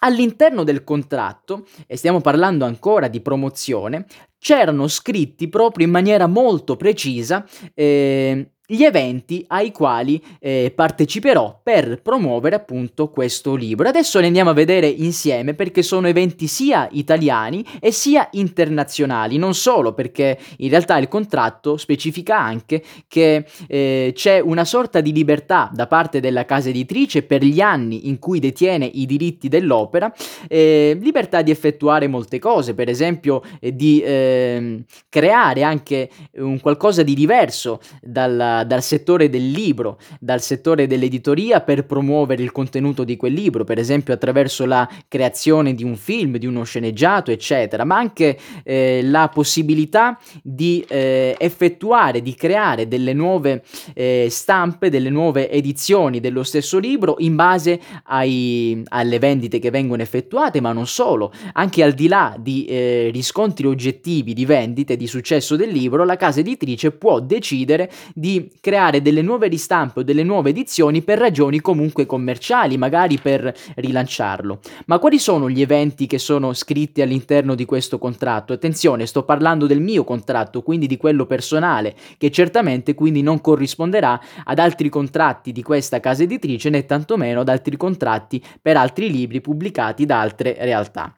All'interno 0.01 0.65
del 0.65 0.85
contratto, 0.85 1.67
e 1.87 1.97
stiamo 1.97 2.21
parlando 2.21 2.67
ancora 2.67 3.09
di 3.09 3.23
promozione, 3.23 4.05
c'erano 4.39 4.87
scritti 4.87 5.49
proprio 5.49 5.87
in 5.87 5.93
maniera 5.93 6.27
molto 6.27 6.77
precisa 6.77 7.47
eh, 7.73 8.54
gli 8.67 8.83
eventi 8.83 9.45
ai 9.49 9.71
quali 9.73 10.23
eh, 10.41 10.73
parteciperò 10.75 11.61
per 11.63 12.01
promuovere 12.01 12.57
appunto 12.57 13.11
questo 13.11 13.55
libro. 13.55 13.89
Adesso 13.89 14.21
li 14.21 14.27
andiamo 14.27 14.51
a 14.51 14.55
vedere 14.55 14.87
insieme 14.87 15.53
perché 15.53 15.83
sono 15.83 16.09
eventi 16.09 16.47
sia 16.47 16.89
italiani 16.93 17.65
e 17.79 17.93
sia 17.93 18.27
internazionali, 18.33 19.37
non 19.37 19.55
solo 19.55 19.93
perché 19.93 20.39
in 20.59 20.71
realtà 20.71 20.97
il 20.97 21.09
contratto 21.09 21.77
specifica 21.77 22.39
anche 22.39 22.83
che 23.07 23.45
eh, 23.67 24.13
c'è 24.15 24.41
una 24.41 24.65
sorta 24.65 25.03
di 25.03 25.13
libertà 25.13 25.71
da 25.73 25.87
parte 25.87 26.21
della 26.21 26.47
casa 26.47 26.71
editrice 26.71 27.23
per 27.23 27.45
gli 27.45 27.61
anni 27.61 28.09
in 28.09 28.19
cui 28.19 28.39
detiene 28.39 28.87
i 28.87 29.05
diritti 29.05 29.49
dell'opera, 29.49 30.13
eh, 30.49 30.97
libertà 31.01 31.43
di 31.43 31.51
effettuare 31.51 32.07
molte 32.07 32.39
cose, 32.39 32.75
per 32.75 32.89
esempio 32.89 33.43
eh, 33.61 33.77
di 33.77 34.03
ehm, 34.03 34.85
creare 35.11 35.63
anche 35.63 36.09
un 36.37 36.59
qualcosa 36.61 37.03
di 37.03 37.15
diverso 37.15 37.81
dalla 38.01 38.54
dal 38.63 38.83
settore 38.83 39.29
del 39.29 39.51
libro, 39.51 39.99
dal 40.21 40.41
settore 40.41 40.87
dell'editoria 40.87 41.61
per 41.61 41.87
promuovere 41.87 42.43
il 42.43 42.53
contenuto 42.53 43.03
di 43.03 43.17
quel 43.17 43.33
libro, 43.33 43.65
per 43.65 43.79
esempio 43.79 44.15
attraverso 44.15 44.65
la 44.67 44.89
creazione 45.09 45.75
di 45.75 45.83
un 45.83 45.97
film, 45.97 46.37
di 46.37 46.47
uno 46.47 46.63
sceneggiato, 46.63 47.31
eccetera, 47.31 47.85
ma 47.85 47.97
anche 47.97 48.39
eh, 48.63 49.01
la 49.03 49.29
possibilità 49.29 50.19
di 50.43 50.85
eh, 50.87 51.35
effettuare, 51.39 52.23
di 52.23 52.35
creare 52.35 52.87
delle 52.87 53.13
nuove 53.13 53.65
eh, 53.95 54.29
stampe, 54.31 54.91
delle 54.91 55.11
nuove 55.11 55.51
edizioni 55.51 56.21
dello 56.21 56.43
stesso 56.43 56.79
libro 56.79 57.17
in 57.19 57.35
base 57.35 57.81
ai, 58.05 58.83
alle 58.89 59.19
vendite 59.19 59.59
che 59.59 59.71
vengono 59.71 60.03
effettuate, 60.03 60.61
ma 60.61 60.73
non 60.73 60.87
solo, 60.87 61.33
anche 61.55 61.83
al 61.83 61.93
di 61.93 62.09
là 62.09 62.37
di 62.39 62.65
eh, 62.67 63.11
riscontri 63.13 63.67
oggettivi 63.67 64.35
di 64.35 64.45
vendite, 64.45 64.97
di 64.97 65.07
successo 65.07 65.57
del 65.57 65.71
libro, 65.71 66.05
la 66.05 66.17
casa 66.17 66.41
editrice 66.41 66.91
può 66.91 67.21
decidere 67.21 67.91
di 68.15 68.44
creare 68.61 69.03
delle 69.03 69.23
nuove 69.23 69.49
ristampe 69.49 70.01
o 70.01 70.03
delle 70.03 70.23
nuove 70.23 70.51
edizioni 70.51 71.03
per 71.03 71.19
ragioni 71.19 71.61
comunque 71.61 72.07
commerciali, 72.07 72.77
magari 72.77 73.19
per 73.19 73.55
rilanciarlo. 73.77 74.61
Ma 74.87 74.99
quali 74.99 75.19
sono 75.19 75.49
gli 75.49 75.63
eventi 75.63 76.07
che 76.07 76.19
sono 76.19 76.53
scritti 76.53 77.03
all'interno 77.03 77.55
di 77.55 77.65
questo 77.65 77.99
contratto? 77.99 78.53
Attenzione, 78.53 79.07
sto 79.07 79.25
parlando 79.25 79.67
del 79.67 79.81
mio 79.81 80.05
contratto, 80.05 80.63
quindi 80.63 80.87
di 80.87 80.97
quello 80.97 81.27
personale, 81.27 81.95
che 82.19 82.31
certamente 82.31 82.95
quindi 82.95 83.23
non 83.23 83.41
corrisponderà 83.41 84.21
ad 84.45 84.59
altri 84.59 84.89
contratti 84.89 85.53
di 85.53 85.63
questa 85.63 86.01
casa 86.01 86.23
editrice 86.23 86.71
né 86.71 86.87
tantomeno 86.87 87.41
ad 87.41 87.49
altri 87.49 87.77
contratti 87.77 88.43
per 88.61 88.77
altri 88.77 89.11
libri 89.11 89.41
pubblicati 89.41 90.07
da 90.07 90.21
altre 90.21 90.57
realtà. 90.59 91.17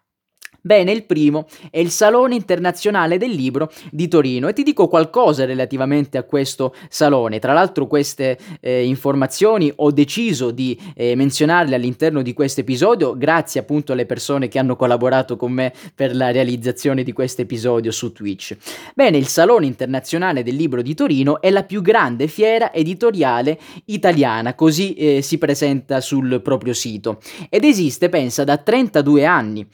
Bene, 0.66 0.90
il 0.90 1.04
primo 1.04 1.46
è 1.70 1.78
il 1.78 1.92
Salone 1.92 2.34
Internazionale 2.34 3.18
del 3.18 3.30
Libro 3.30 3.70
di 3.92 4.08
Torino 4.08 4.48
e 4.48 4.52
ti 4.52 4.64
dico 4.64 4.88
qualcosa 4.88 5.44
relativamente 5.44 6.18
a 6.18 6.24
questo 6.24 6.74
salone. 6.88 7.38
Tra 7.38 7.52
l'altro 7.52 7.86
queste 7.86 8.36
eh, 8.58 8.84
informazioni 8.84 9.72
ho 9.76 9.92
deciso 9.92 10.50
di 10.50 10.76
eh, 10.96 11.14
menzionarle 11.14 11.76
all'interno 11.76 12.20
di 12.20 12.32
questo 12.32 12.62
episodio 12.62 13.16
grazie 13.16 13.60
appunto 13.60 13.92
alle 13.92 14.06
persone 14.06 14.48
che 14.48 14.58
hanno 14.58 14.74
collaborato 14.74 15.36
con 15.36 15.52
me 15.52 15.72
per 15.94 16.16
la 16.16 16.32
realizzazione 16.32 17.04
di 17.04 17.12
questo 17.12 17.42
episodio 17.42 17.92
su 17.92 18.10
Twitch. 18.10 18.56
Bene, 18.92 19.18
il 19.18 19.28
Salone 19.28 19.66
Internazionale 19.66 20.42
del 20.42 20.56
Libro 20.56 20.82
di 20.82 20.94
Torino 20.94 21.40
è 21.40 21.50
la 21.50 21.62
più 21.62 21.80
grande 21.80 22.26
fiera 22.26 22.72
editoriale 22.72 23.56
italiana, 23.84 24.56
così 24.56 24.94
eh, 24.94 25.22
si 25.22 25.38
presenta 25.38 26.00
sul 26.00 26.40
proprio 26.42 26.72
sito 26.72 27.20
ed 27.48 27.62
esiste, 27.62 28.08
pensa, 28.08 28.42
da 28.42 28.56
32 28.56 29.24
anni. 29.24 29.68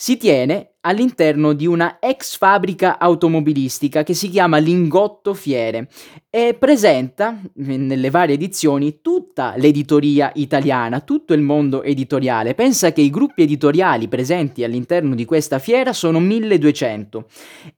Si 0.00 0.16
tiene 0.16 0.76
all'interno 0.88 1.52
di 1.52 1.66
una 1.66 1.98
ex 2.00 2.38
fabbrica 2.38 2.98
automobilistica 2.98 4.02
che 4.02 4.14
si 4.14 4.30
chiama 4.30 4.56
Lingotto 4.56 5.34
Fiere 5.34 5.88
e 6.30 6.54
presenta 6.58 7.40
nelle 7.54 8.10
varie 8.10 8.34
edizioni 8.34 9.00
tutta 9.00 9.54
l'editoria 9.56 10.30
italiana, 10.34 11.00
tutto 11.00 11.34
il 11.34 11.40
mondo 11.40 11.82
editoriale. 11.82 12.54
Pensa 12.54 12.92
che 12.92 13.00
i 13.00 13.10
gruppi 13.10 13.42
editoriali 13.42 14.08
presenti 14.08 14.64
all'interno 14.64 15.14
di 15.14 15.24
questa 15.24 15.58
fiera 15.58 15.92
sono 15.92 16.20
1200 16.20 17.26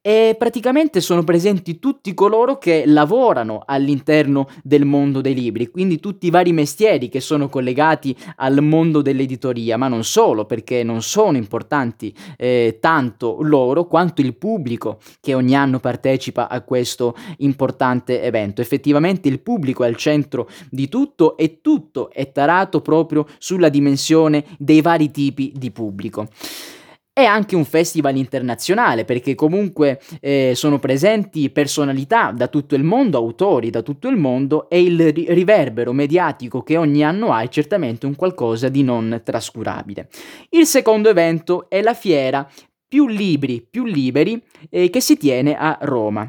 e 0.01 0.37
praticamente 0.39 1.01
sono 1.01 1.25
presenti 1.25 1.79
tutti 1.79 2.15
coloro 2.15 2.59
che 2.59 2.85
lavorano 2.87 3.63
all'interno 3.65 4.49
del 4.63 4.85
mondo 4.85 5.21
dei 5.21 5.35
libri, 5.35 5.69
quindi 5.69 5.99
tutti 5.99 6.27
i 6.27 6.31
vari 6.31 6.53
mestieri 6.53 7.09
che 7.09 7.21
sono 7.21 7.49
collegati 7.49 8.17
al 8.37 8.63
mondo 8.63 9.03
dell'editoria, 9.03 9.77
ma 9.77 9.89
non 9.89 10.05
solo, 10.05 10.45
perché 10.45 10.83
non 10.85 11.03
sono 11.03 11.37
importanti 11.37 12.15
eh, 12.37 12.79
tanto 13.01 13.39
loro 13.41 13.87
quanto 13.87 14.21
il 14.21 14.37
pubblico 14.37 14.99
che 15.21 15.33
ogni 15.33 15.57
anno 15.57 15.81
partecipa 15.81 16.49
a 16.51 16.61
questo 16.61 17.17
importante 17.39 18.23
evento. 18.23 18.61
Effettivamente 18.61 19.29
il 19.29 19.41
pubblico 19.41 19.85
è 19.85 19.87
al 19.87 19.97
centro 19.97 20.49
di 20.69 20.89
tutto 20.89 21.39
e 21.39 21.61
tutto 21.63 22.11
è 22.11 22.31
tarato 22.31 22.83
proprio 22.83 23.27
sulla 23.39 23.71
dimensione 23.71 24.45
dei 24.59 24.83
vari 24.83 25.11
tipi 25.11 25.53
di 25.57 25.71
pubblico. 25.71 26.29
È 27.13 27.25
anche 27.25 27.57
un 27.57 27.65
festival 27.65 28.17
internazionale 28.17 29.05
perché 29.05 29.35
comunque 29.35 30.01
eh, 30.21 30.53
sono 30.55 30.79
presenti 30.79 31.51
personalità 31.51 32.33
da 32.35 32.47
tutto 32.47 32.77
il 32.77 32.85
mondo, 32.85 33.19
autori 33.19 33.69
da 33.69 33.83
tutto 33.83 34.09
il 34.09 34.17
mondo 34.17 34.71
e 34.71 34.81
il 34.81 35.13
ri- 35.13 35.27
riverbero 35.29 35.93
mediatico 35.93 36.63
che 36.63 36.77
ogni 36.77 37.05
anno 37.05 37.33
ha 37.33 37.41
è 37.41 37.49
certamente 37.49 38.07
un 38.07 38.15
qualcosa 38.15 38.69
di 38.69 38.83
non 38.85 39.21
trascurabile. 39.25 40.09
Il 40.51 40.67
secondo 40.67 41.11
evento 41.11 41.69
è 41.69 41.83
la 41.83 41.95
fiera 41.95 42.49
più 42.91 43.07
libri, 43.07 43.65
più 43.71 43.85
liberi 43.85 44.43
eh, 44.69 44.91
che 44.91 45.01
si 45.01 45.17
tiene 45.17 45.57
a 45.57 45.79
Roma. 45.83 46.29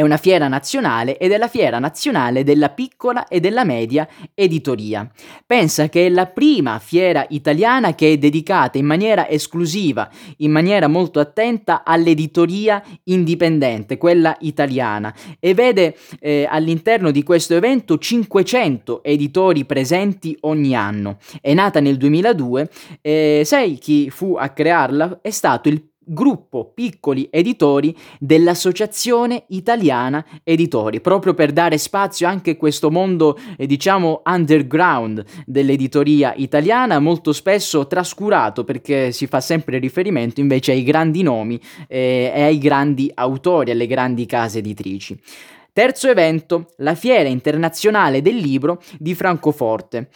È 0.00 0.02
una 0.02 0.16
fiera 0.16 0.48
nazionale 0.48 1.18
ed 1.18 1.30
è 1.30 1.36
la 1.36 1.46
fiera 1.46 1.78
nazionale 1.78 2.42
della 2.42 2.70
piccola 2.70 3.28
e 3.28 3.38
della 3.38 3.64
media 3.64 4.08
editoria. 4.32 5.06
Pensa 5.44 5.90
che 5.90 6.06
è 6.06 6.08
la 6.08 6.24
prima 6.24 6.78
fiera 6.78 7.26
italiana 7.28 7.94
che 7.94 8.14
è 8.14 8.16
dedicata 8.16 8.78
in 8.78 8.86
maniera 8.86 9.28
esclusiva, 9.28 10.08
in 10.38 10.52
maniera 10.52 10.88
molto 10.88 11.20
attenta 11.20 11.84
all'editoria 11.84 12.82
indipendente, 13.04 13.98
quella 13.98 14.34
italiana, 14.40 15.14
e 15.38 15.52
vede 15.52 15.94
eh, 16.18 16.48
all'interno 16.48 17.10
di 17.10 17.22
questo 17.22 17.54
evento 17.54 17.98
500 17.98 19.02
editori 19.02 19.66
presenti 19.66 20.34
ogni 20.40 20.74
anno. 20.74 21.18
È 21.42 21.52
nata 21.52 21.78
nel 21.80 21.98
2002 21.98 22.70
e 23.02 23.42
sai 23.44 23.76
chi 23.76 24.08
fu 24.08 24.36
a 24.38 24.48
crearla? 24.48 25.18
È 25.20 25.28
stato 25.28 25.68
il 25.68 25.89
gruppo 26.12 26.72
piccoli 26.74 27.28
editori 27.30 27.96
dell'Associazione 28.18 29.44
Italiana 29.48 30.24
Editori, 30.42 31.00
proprio 31.00 31.34
per 31.34 31.52
dare 31.52 31.78
spazio 31.78 32.26
anche 32.26 32.50
a 32.52 32.56
questo 32.56 32.90
mondo, 32.90 33.38
eh, 33.56 33.66
diciamo, 33.66 34.22
underground 34.24 35.24
dell'editoria 35.46 36.34
italiana, 36.36 36.98
molto 36.98 37.32
spesso 37.32 37.86
trascurato 37.86 38.64
perché 38.64 39.12
si 39.12 39.26
fa 39.26 39.40
sempre 39.40 39.78
riferimento 39.78 40.40
invece 40.40 40.72
ai 40.72 40.82
grandi 40.82 41.22
nomi 41.22 41.60
eh, 41.86 42.32
e 42.34 42.42
ai 42.42 42.58
grandi 42.58 43.10
autori, 43.14 43.70
alle 43.70 43.86
grandi 43.86 44.26
case 44.26 44.58
editrici. 44.58 45.18
Terzo 45.72 46.08
evento, 46.08 46.72
la 46.78 46.96
Fiera 46.96 47.28
Internazionale 47.28 48.22
del 48.22 48.36
Libro 48.36 48.82
di 48.98 49.14
Francoforte. 49.14 50.08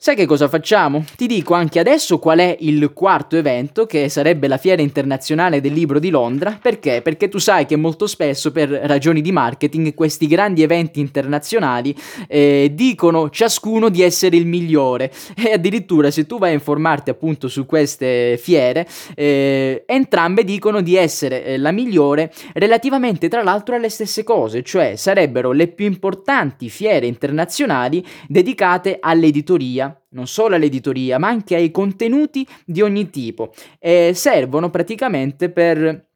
Sai 0.00 0.14
che 0.14 0.26
cosa 0.26 0.46
facciamo? 0.46 1.04
Ti 1.16 1.26
dico 1.26 1.54
anche 1.54 1.80
adesso 1.80 2.20
qual 2.20 2.38
è 2.38 2.56
il 2.60 2.92
quarto 2.92 3.34
evento, 3.34 3.84
che 3.84 4.08
sarebbe 4.08 4.46
la 4.46 4.56
Fiera 4.56 4.80
Internazionale 4.80 5.60
del 5.60 5.72
Libro 5.72 5.98
di 5.98 6.08
Londra. 6.08 6.56
Perché? 6.62 7.02
Perché 7.02 7.28
tu 7.28 7.38
sai 7.38 7.66
che 7.66 7.74
molto 7.74 8.06
spesso, 8.06 8.52
per 8.52 8.68
ragioni 8.70 9.20
di 9.20 9.32
marketing, 9.32 9.94
questi 9.94 10.28
grandi 10.28 10.62
eventi 10.62 11.00
internazionali 11.00 11.92
eh, 12.28 12.70
dicono 12.74 13.28
ciascuno 13.28 13.88
di 13.88 14.02
essere 14.02 14.36
il 14.36 14.46
migliore. 14.46 15.10
E 15.34 15.50
addirittura 15.50 16.12
se 16.12 16.26
tu 16.26 16.38
vai 16.38 16.50
a 16.50 16.54
informarti 16.54 17.10
appunto 17.10 17.48
su 17.48 17.66
queste 17.66 18.38
fiere, 18.40 18.86
eh, 19.16 19.82
entrambe 19.84 20.44
dicono 20.44 20.80
di 20.80 20.94
essere 20.94 21.44
eh, 21.44 21.58
la 21.58 21.72
migliore 21.72 22.32
relativamente 22.52 23.26
tra 23.26 23.42
l'altro 23.42 23.74
alle 23.74 23.88
stesse 23.88 24.22
cose, 24.22 24.62
cioè 24.62 24.94
sarebbero 24.94 25.50
le 25.50 25.66
più 25.66 25.86
importanti 25.86 26.68
fiere 26.68 27.06
internazionali 27.06 28.06
dedicate 28.28 28.98
all'editoria 29.00 29.87
non 30.10 30.26
solo 30.26 30.54
all'editoria, 30.54 31.18
ma 31.18 31.28
anche 31.28 31.54
ai 31.54 31.70
contenuti 31.70 32.46
di 32.64 32.82
ogni 32.82 33.10
tipo. 33.10 33.52
E 33.78 34.12
servono 34.14 34.70
praticamente 34.70 35.50
per 35.50 36.07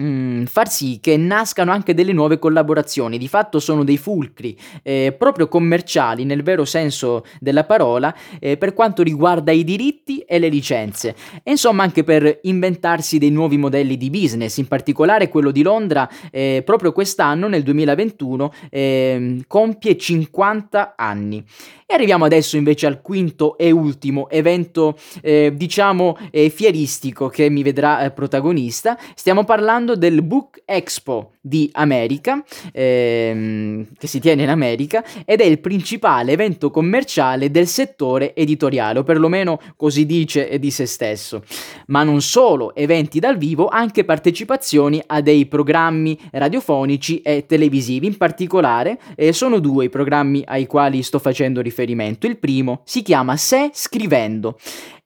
Mm, 0.00 0.44
far 0.44 0.70
sì 0.70 1.00
che 1.02 1.18
nascano 1.18 1.70
anche 1.70 1.92
delle 1.92 2.14
nuove 2.14 2.38
collaborazioni. 2.38 3.18
Di 3.18 3.28
fatto 3.28 3.60
sono 3.60 3.84
dei 3.84 3.98
fulcri 3.98 4.56
eh, 4.82 5.14
proprio 5.18 5.48
commerciali 5.48 6.24
nel 6.24 6.42
vero 6.42 6.64
senso 6.64 7.26
della 7.38 7.64
parola 7.64 8.14
eh, 8.40 8.56
per 8.56 8.72
quanto 8.72 9.02
riguarda 9.02 9.52
i 9.52 9.64
diritti 9.64 10.20
e 10.20 10.38
le 10.38 10.48
licenze. 10.48 11.14
E 11.42 11.50
insomma 11.50 11.82
anche 11.82 12.04
per 12.04 12.38
inventarsi 12.44 13.18
dei 13.18 13.30
nuovi 13.30 13.58
modelli 13.58 13.98
di 13.98 14.08
business, 14.08 14.56
in 14.56 14.66
particolare 14.66 15.28
quello 15.28 15.50
di 15.50 15.60
Londra 15.60 16.08
eh, 16.30 16.62
proprio 16.64 16.92
quest'anno 16.92 17.46
nel 17.46 17.62
2021 17.62 18.52
ehm, 18.70 19.42
compie 19.46 19.98
50 19.98 20.94
anni. 20.96 21.44
E 21.84 21.94
arriviamo 21.94 22.24
adesso 22.24 22.56
invece 22.56 22.86
al 22.86 23.02
quinto 23.02 23.58
e 23.58 23.70
ultimo 23.70 24.30
evento 24.30 24.96
eh, 25.20 25.52
diciamo 25.54 26.16
eh, 26.30 26.48
fieristico 26.48 27.28
che 27.28 27.50
mi 27.50 27.62
vedrà 27.62 28.02
eh, 28.02 28.10
protagonista. 28.10 28.98
Stiamo 29.14 29.44
parlando 29.44 29.81
parlando 29.82 29.96
del 29.96 30.22
Book 30.22 30.62
Expo 30.64 31.32
di 31.40 31.68
America, 31.72 32.42
ehm, 32.72 33.86
che 33.98 34.06
si 34.06 34.20
tiene 34.20 34.44
in 34.44 34.48
America, 34.48 35.04
ed 35.24 35.40
è 35.40 35.44
il 35.44 35.58
principale 35.58 36.32
evento 36.32 36.70
commerciale 36.70 37.50
del 37.50 37.66
settore 37.66 38.34
editoriale, 38.34 39.00
o 39.00 39.02
perlomeno 39.02 39.58
così 39.76 40.06
dice 40.06 40.58
di 40.60 40.70
se 40.70 40.86
stesso. 40.86 41.42
Ma 41.88 42.04
non 42.04 42.22
solo 42.22 42.74
eventi 42.76 43.18
dal 43.18 43.36
vivo, 43.36 43.66
anche 43.66 44.04
partecipazioni 44.04 45.02
a 45.04 45.20
dei 45.20 45.46
programmi 45.46 46.16
radiofonici 46.30 47.20
e 47.22 47.44
televisivi. 47.46 48.06
In 48.06 48.16
particolare 48.16 48.98
eh, 49.16 49.32
sono 49.32 49.58
due 49.58 49.86
i 49.86 49.90
programmi 49.90 50.44
ai 50.46 50.66
quali 50.66 51.02
sto 51.02 51.18
facendo 51.18 51.60
riferimento. 51.60 52.26
Il 52.26 52.38
primo 52.38 52.82
si 52.84 53.02
chiama 53.02 53.36
Se 53.36 53.70
Scrivendo 53.72 54.56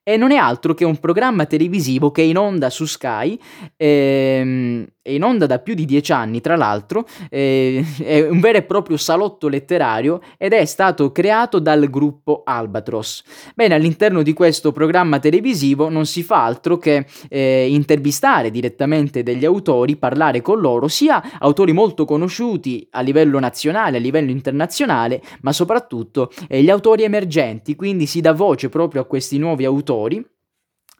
e 0.09 0.17
non 0.17 0.31
è 0.31 0.37
altro 0.37 0.73
che 0.73 0.85
un 0.85 0.99
programma 0.99 1.47
televisivo 1.47 2.13
che 2.13 2.23
è 2.23 2.25
in 2.25 2.39
onda 2.39 2.71
su 2.71 2.85
Sky, 2.85 3.37
ehm, 3.77 4.87
è 5.03 5.11
in 5.11 5.25
onda 5.25 5.47
da 5.47 5.59
più 5.59 5.75
di 5.75 5.85
dieci 5.85 6.13
anni 6.13 6.41
tra 6.41 6.55
l'altro, 6.55 7.07
eh, 7.29 7.85
è 8.05 8.29
un 8.29 8.39
vero 8.39 8.59
e 8.59 8.63
proprio 8.63 8.97
salotto 8.99 9.49
letterario 9.49 10.21
ed 10.37 10.53
è 10.53 10.65
stato 10.65 11.11
creato 11.11 11.59
dal 11.59 11.91
gruppo 11.91 12.43
Albatros. 12.45 13.25
Bene, 13.57 13.75
all'interno 13.75 14.23
di 14.23 14.33
questo 14.33 14.71
programma 14.71 15.19
televisivo 15.19 15.89
non 15.89 16.07
si 16.07 16.23
fa 16.23 16.45
altro 16.45 16.79
che 16.79 17.07
eh, 17.29 17.67
intervistare 17.69 18.53
direttamente 18.53 19.25
degli 19.25 19.45
autori, 19.45 19.97
parlare 19.97 20.41
con 20.41 20.61
loro, 20.61 20.87
sia 20.87 21.21
autori 21.41 21.73
molto 21.73 22.05
conosciuti 22.05 22.87
a 22.93 23.01
livello 23.01 23.41
nazionale, 23.41 23.97
a 23.97 24.01
livello 24.01 24.31
internazionale, 24.31 25.21
ma 25.41 25.53
soprattutto 25.53 26.31
eh, 26.49 26.63
gli 26.63 26.71
autori 26.71 27.03
emergenti, 27.03 27.75
quindi 27.75 28.07
si 28.07 28.21
dà 28.21 28.33
voce 28.33 28.69
proprio 28.69 29.01
a 29.01 29.05
questi 29.05 29.39
nuovi 29.39 29.65
autori 29.65 29.95
autori. 29.97 30.25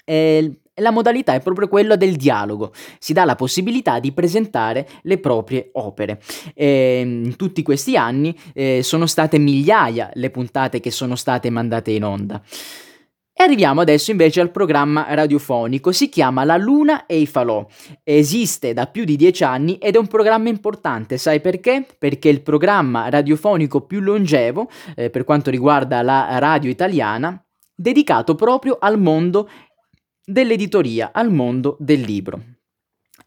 E 0.05 0.61
la 0.81 0.91
modalità 0.91 1.35
è 1.35 1.41
proprio 1.41 1.69
quella 1.69 1.97
del 1.97 2.17
dialogo, 2.17 2.73
si 2.99 3.13
dà 3.13 3.25
la 3.25 3.35
possibilità 3.35 3.99
di 3.99 4.13
presentare 4.13 4.87
le 5.03 5.19
proprie 5.19 5.71
opere. 5.73 6.21
E 6.55 7.01
in 7.01 7.37
tutti 7.37 7.63
questi 7.63 7.97
anni 7.97 8.37
eh, 8.53 8.83
sono 8.83 9.07
state 9.07 9.39
migliaia 9.39 10.11
le 10.15 10.31
puntate 10.31 10.81
che 10.81 10.91
sono 10.91 11.17
state 11.17 11.51
mandate 11.51 11.93
in 11.93 12.05
onda. 12.05 12.43
E 13.39 13.43
arriviamo 13.43 13.83
adesso 13.83 14.11
invece 14.11 14.41
al 14.41 14.51
programma 14.51 15.07
radiofonico, 15.11 15.93
si 15.93 16.09
chiama 16.09 16.45
La 16.45 16.57
Luna 16.57 17.05
e 17.05 17.19
i 17.19 17.27
Falò. 17.27 17.67
Esiste 18.03 18.73
da 18.73 18.87
più 18.87 19.05
di 19.05 19.17
dieci 19.17 19.45
anni 19.45 19.77
ed 19.77 19.95
è 19.95 19.99
un 19.99 20.07
programma 20.07 20.49
importante, 20.49 21.19
sai 21.19 21.41
perché? 21.41 21.87
Perché 21.99 22.31
è 22.31 22.33
il 22.33 22.41
programma 22.41 23.11
radiofonico 23.11 23.83
più 23.83 24.01
longevo 24.01 24.71
eh, 24.95 25.11
per 25.11 25.25
quanto 25.25 25.51
riguarda 25.51 26.01
la 26.01 26.39
radio 26.39 26.71
italiana 26.71 27.46
dedicato 27.77 28.35
proprio 28.35 28.79
al 28.81 28.99
mondo 28.99 29.49
dell'editoria, 30.25 31.11
al 31.13 31.31
mondo 31.31 31.77
del 31.79 32.01
libro. 32.01 32.41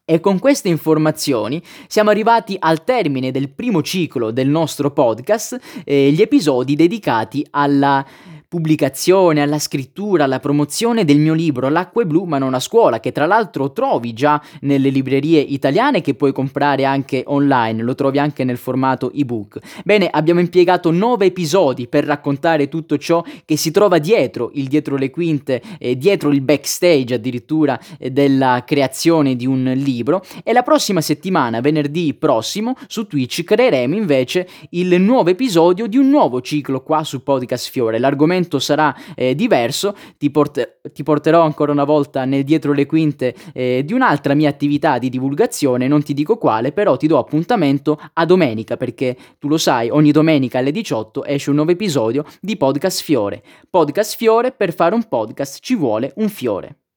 E 0.04 0.18
con 0.18 0.40
queste 0.40 0.68
informazioni 0.68 1.62
siamo 1.86 2.10
arrivati 2.10 2.56
al 2.58 2.82
termine 2.82 3.30
del 3.30 3.48
primo 3.48 3.80
ciclo 3.80 4.32
del 4.32 4.48
nostro 4.48 4.90
podcast, 4.90 5.58
eh, 5.84 6.10
gli 6.10 6.20
episodi 6.20 6.74
dedicati 6.74 7.46
alla 7.50 8.04
pubblicazione, 8.50 9.42
alla 9.42 9.60
scrittura, 9.60 10.24
alla 10.24 10.40
promozione 10.40 11.04
del 11.04 11.20
mio 11.20 11.34
libro 11.34 11.68
L'acqua 11.68 12.02
è 12.02 12.04
blu 12.04 12.24
ma 12.24 12.36
non 12.36 12.52
a 12.52 12.58
scuola, 12.58 12.98
che 12.98 13.12
tra 13.12 13.24
l'altro 13.24 13.70
trovi 13.70 14.12
già 14.12 14.42
nelle 14.62 14.88
librerie 14.88 15.38
italiane 15.38 16.00
che 16.00 16.14
puoi 16.14 16.32
comprare 16.32 16.84
anche 16.84 17.22
online, 17.26 17.84
lo 17.84 17.94
trovi 17.94 18.18
anche 18.18 18.42
nel 18.42 18.56
formato 18.56 19.12
ebook. 19.12 19.60
Bene, 19.84 20.08
abbiamo 20.10 20.40
impiegato 20.40 20.90
nove 20.90 21.26
episodi 21.26 21.86
per 21.86 22.04
raccontare 22.04 22.68
tutto 22.68 22.98
ciò 22.98 23.22
che 23.44 23.56
si 23.56 23.70
trova 23.70 23.98
dietro 23.98 24.50
il 24.54 24.66
dietro 24.66 24.96
le 24.96 25.10
quinte, 25.10 25.62
eh, 25.78 25.96
dietro 25.96 26.30
il 26.30 26.40
backstage 26.40 27.14
addirittura 27.14 27.78
eh, 27.98 28.10
della 28.10 28.64
creazione 28.66 29.36
di 29.36 29.46
un 29.46 29.72
libro 29.76 30.24
e 30.42 30.52
la 30.52 30.64
prossima 30.64 31.00
settimana, 31.00 31.60
venerdì 31.60 32.14
prossimo, 32.14 32.74
su 32.88 33.06
Twitch 33.06 33.44
creeremo 33.44 33.94
invece 33.94 34.48
il 34.70 35.00
nuovo 35.00 35.30
episodio 35.30 35.86
di 35.86 35.98
un 35.98 36.08
nuovo 36.08 36.40
ciclo 36.40 36.82
qua 36.82 37.04
su 37.04 37.22
Podcast 37.22 37.70
Fiore. 37.70 38.00
L'argomento 38.00 38.38
argomento 38.40 38.58
sarà 38.58 38.94
eh, 39.14 39.34
diverso, 39.34 39.94
ti, 40.16 40.30
porter- 40.30 40.80
ti, 40.92 41.02
porterò 41.02 41.42
ancora 41.42 41.72
una 41.72 41.84
volta 41.84 42.24
nel 42.24 42.44
dietro 42.44 42.72
le 42.72 42.86
quinte 42.86 43.34
eh, 43.52 43.82
di 43.84 43.92
un'altra 43.92 44.34
mia 44.34 44.48
attività 44.48 44.98
di 44.98 45.08
divulgazione, 45.08 45.86
non 45.86 46.02
ti 46.02 46.14
dico 46.14 46.36
quale, 46.36 46.72
però 46.72 46.96
ti 46.96 47.06
do 47.06 47.18
appuntamento 47.18 48.00
a 48.14 48.24
domenica 48.24 48.76
perché 48.76 49.16
tu 49.38 49.48
lo 49.48 49.58
sai, 49.58 49.90
ogni 49.90 50.10
domenica 50.10 50.58
alle 50.58 50.72
18 50.72 51.24
esce 51.24 51.50
un 51.50 51.56
nuovo 51.56 51.70
episodio 51.70 52.24
di 52.40 52.56
Podcast 52.56 53.02
Fiore. 53.02 53.42
Podcast 53.68 54.16
Fiore 54.16 54.52
per 54.52 54.72
fare 54.72 54.94
un 54.94 55.06
podcast 55.06 55.58
ci 55.60 55.74
vuole 55.74 56.12
un 56.16 56.28
fiore. 56.28 56.80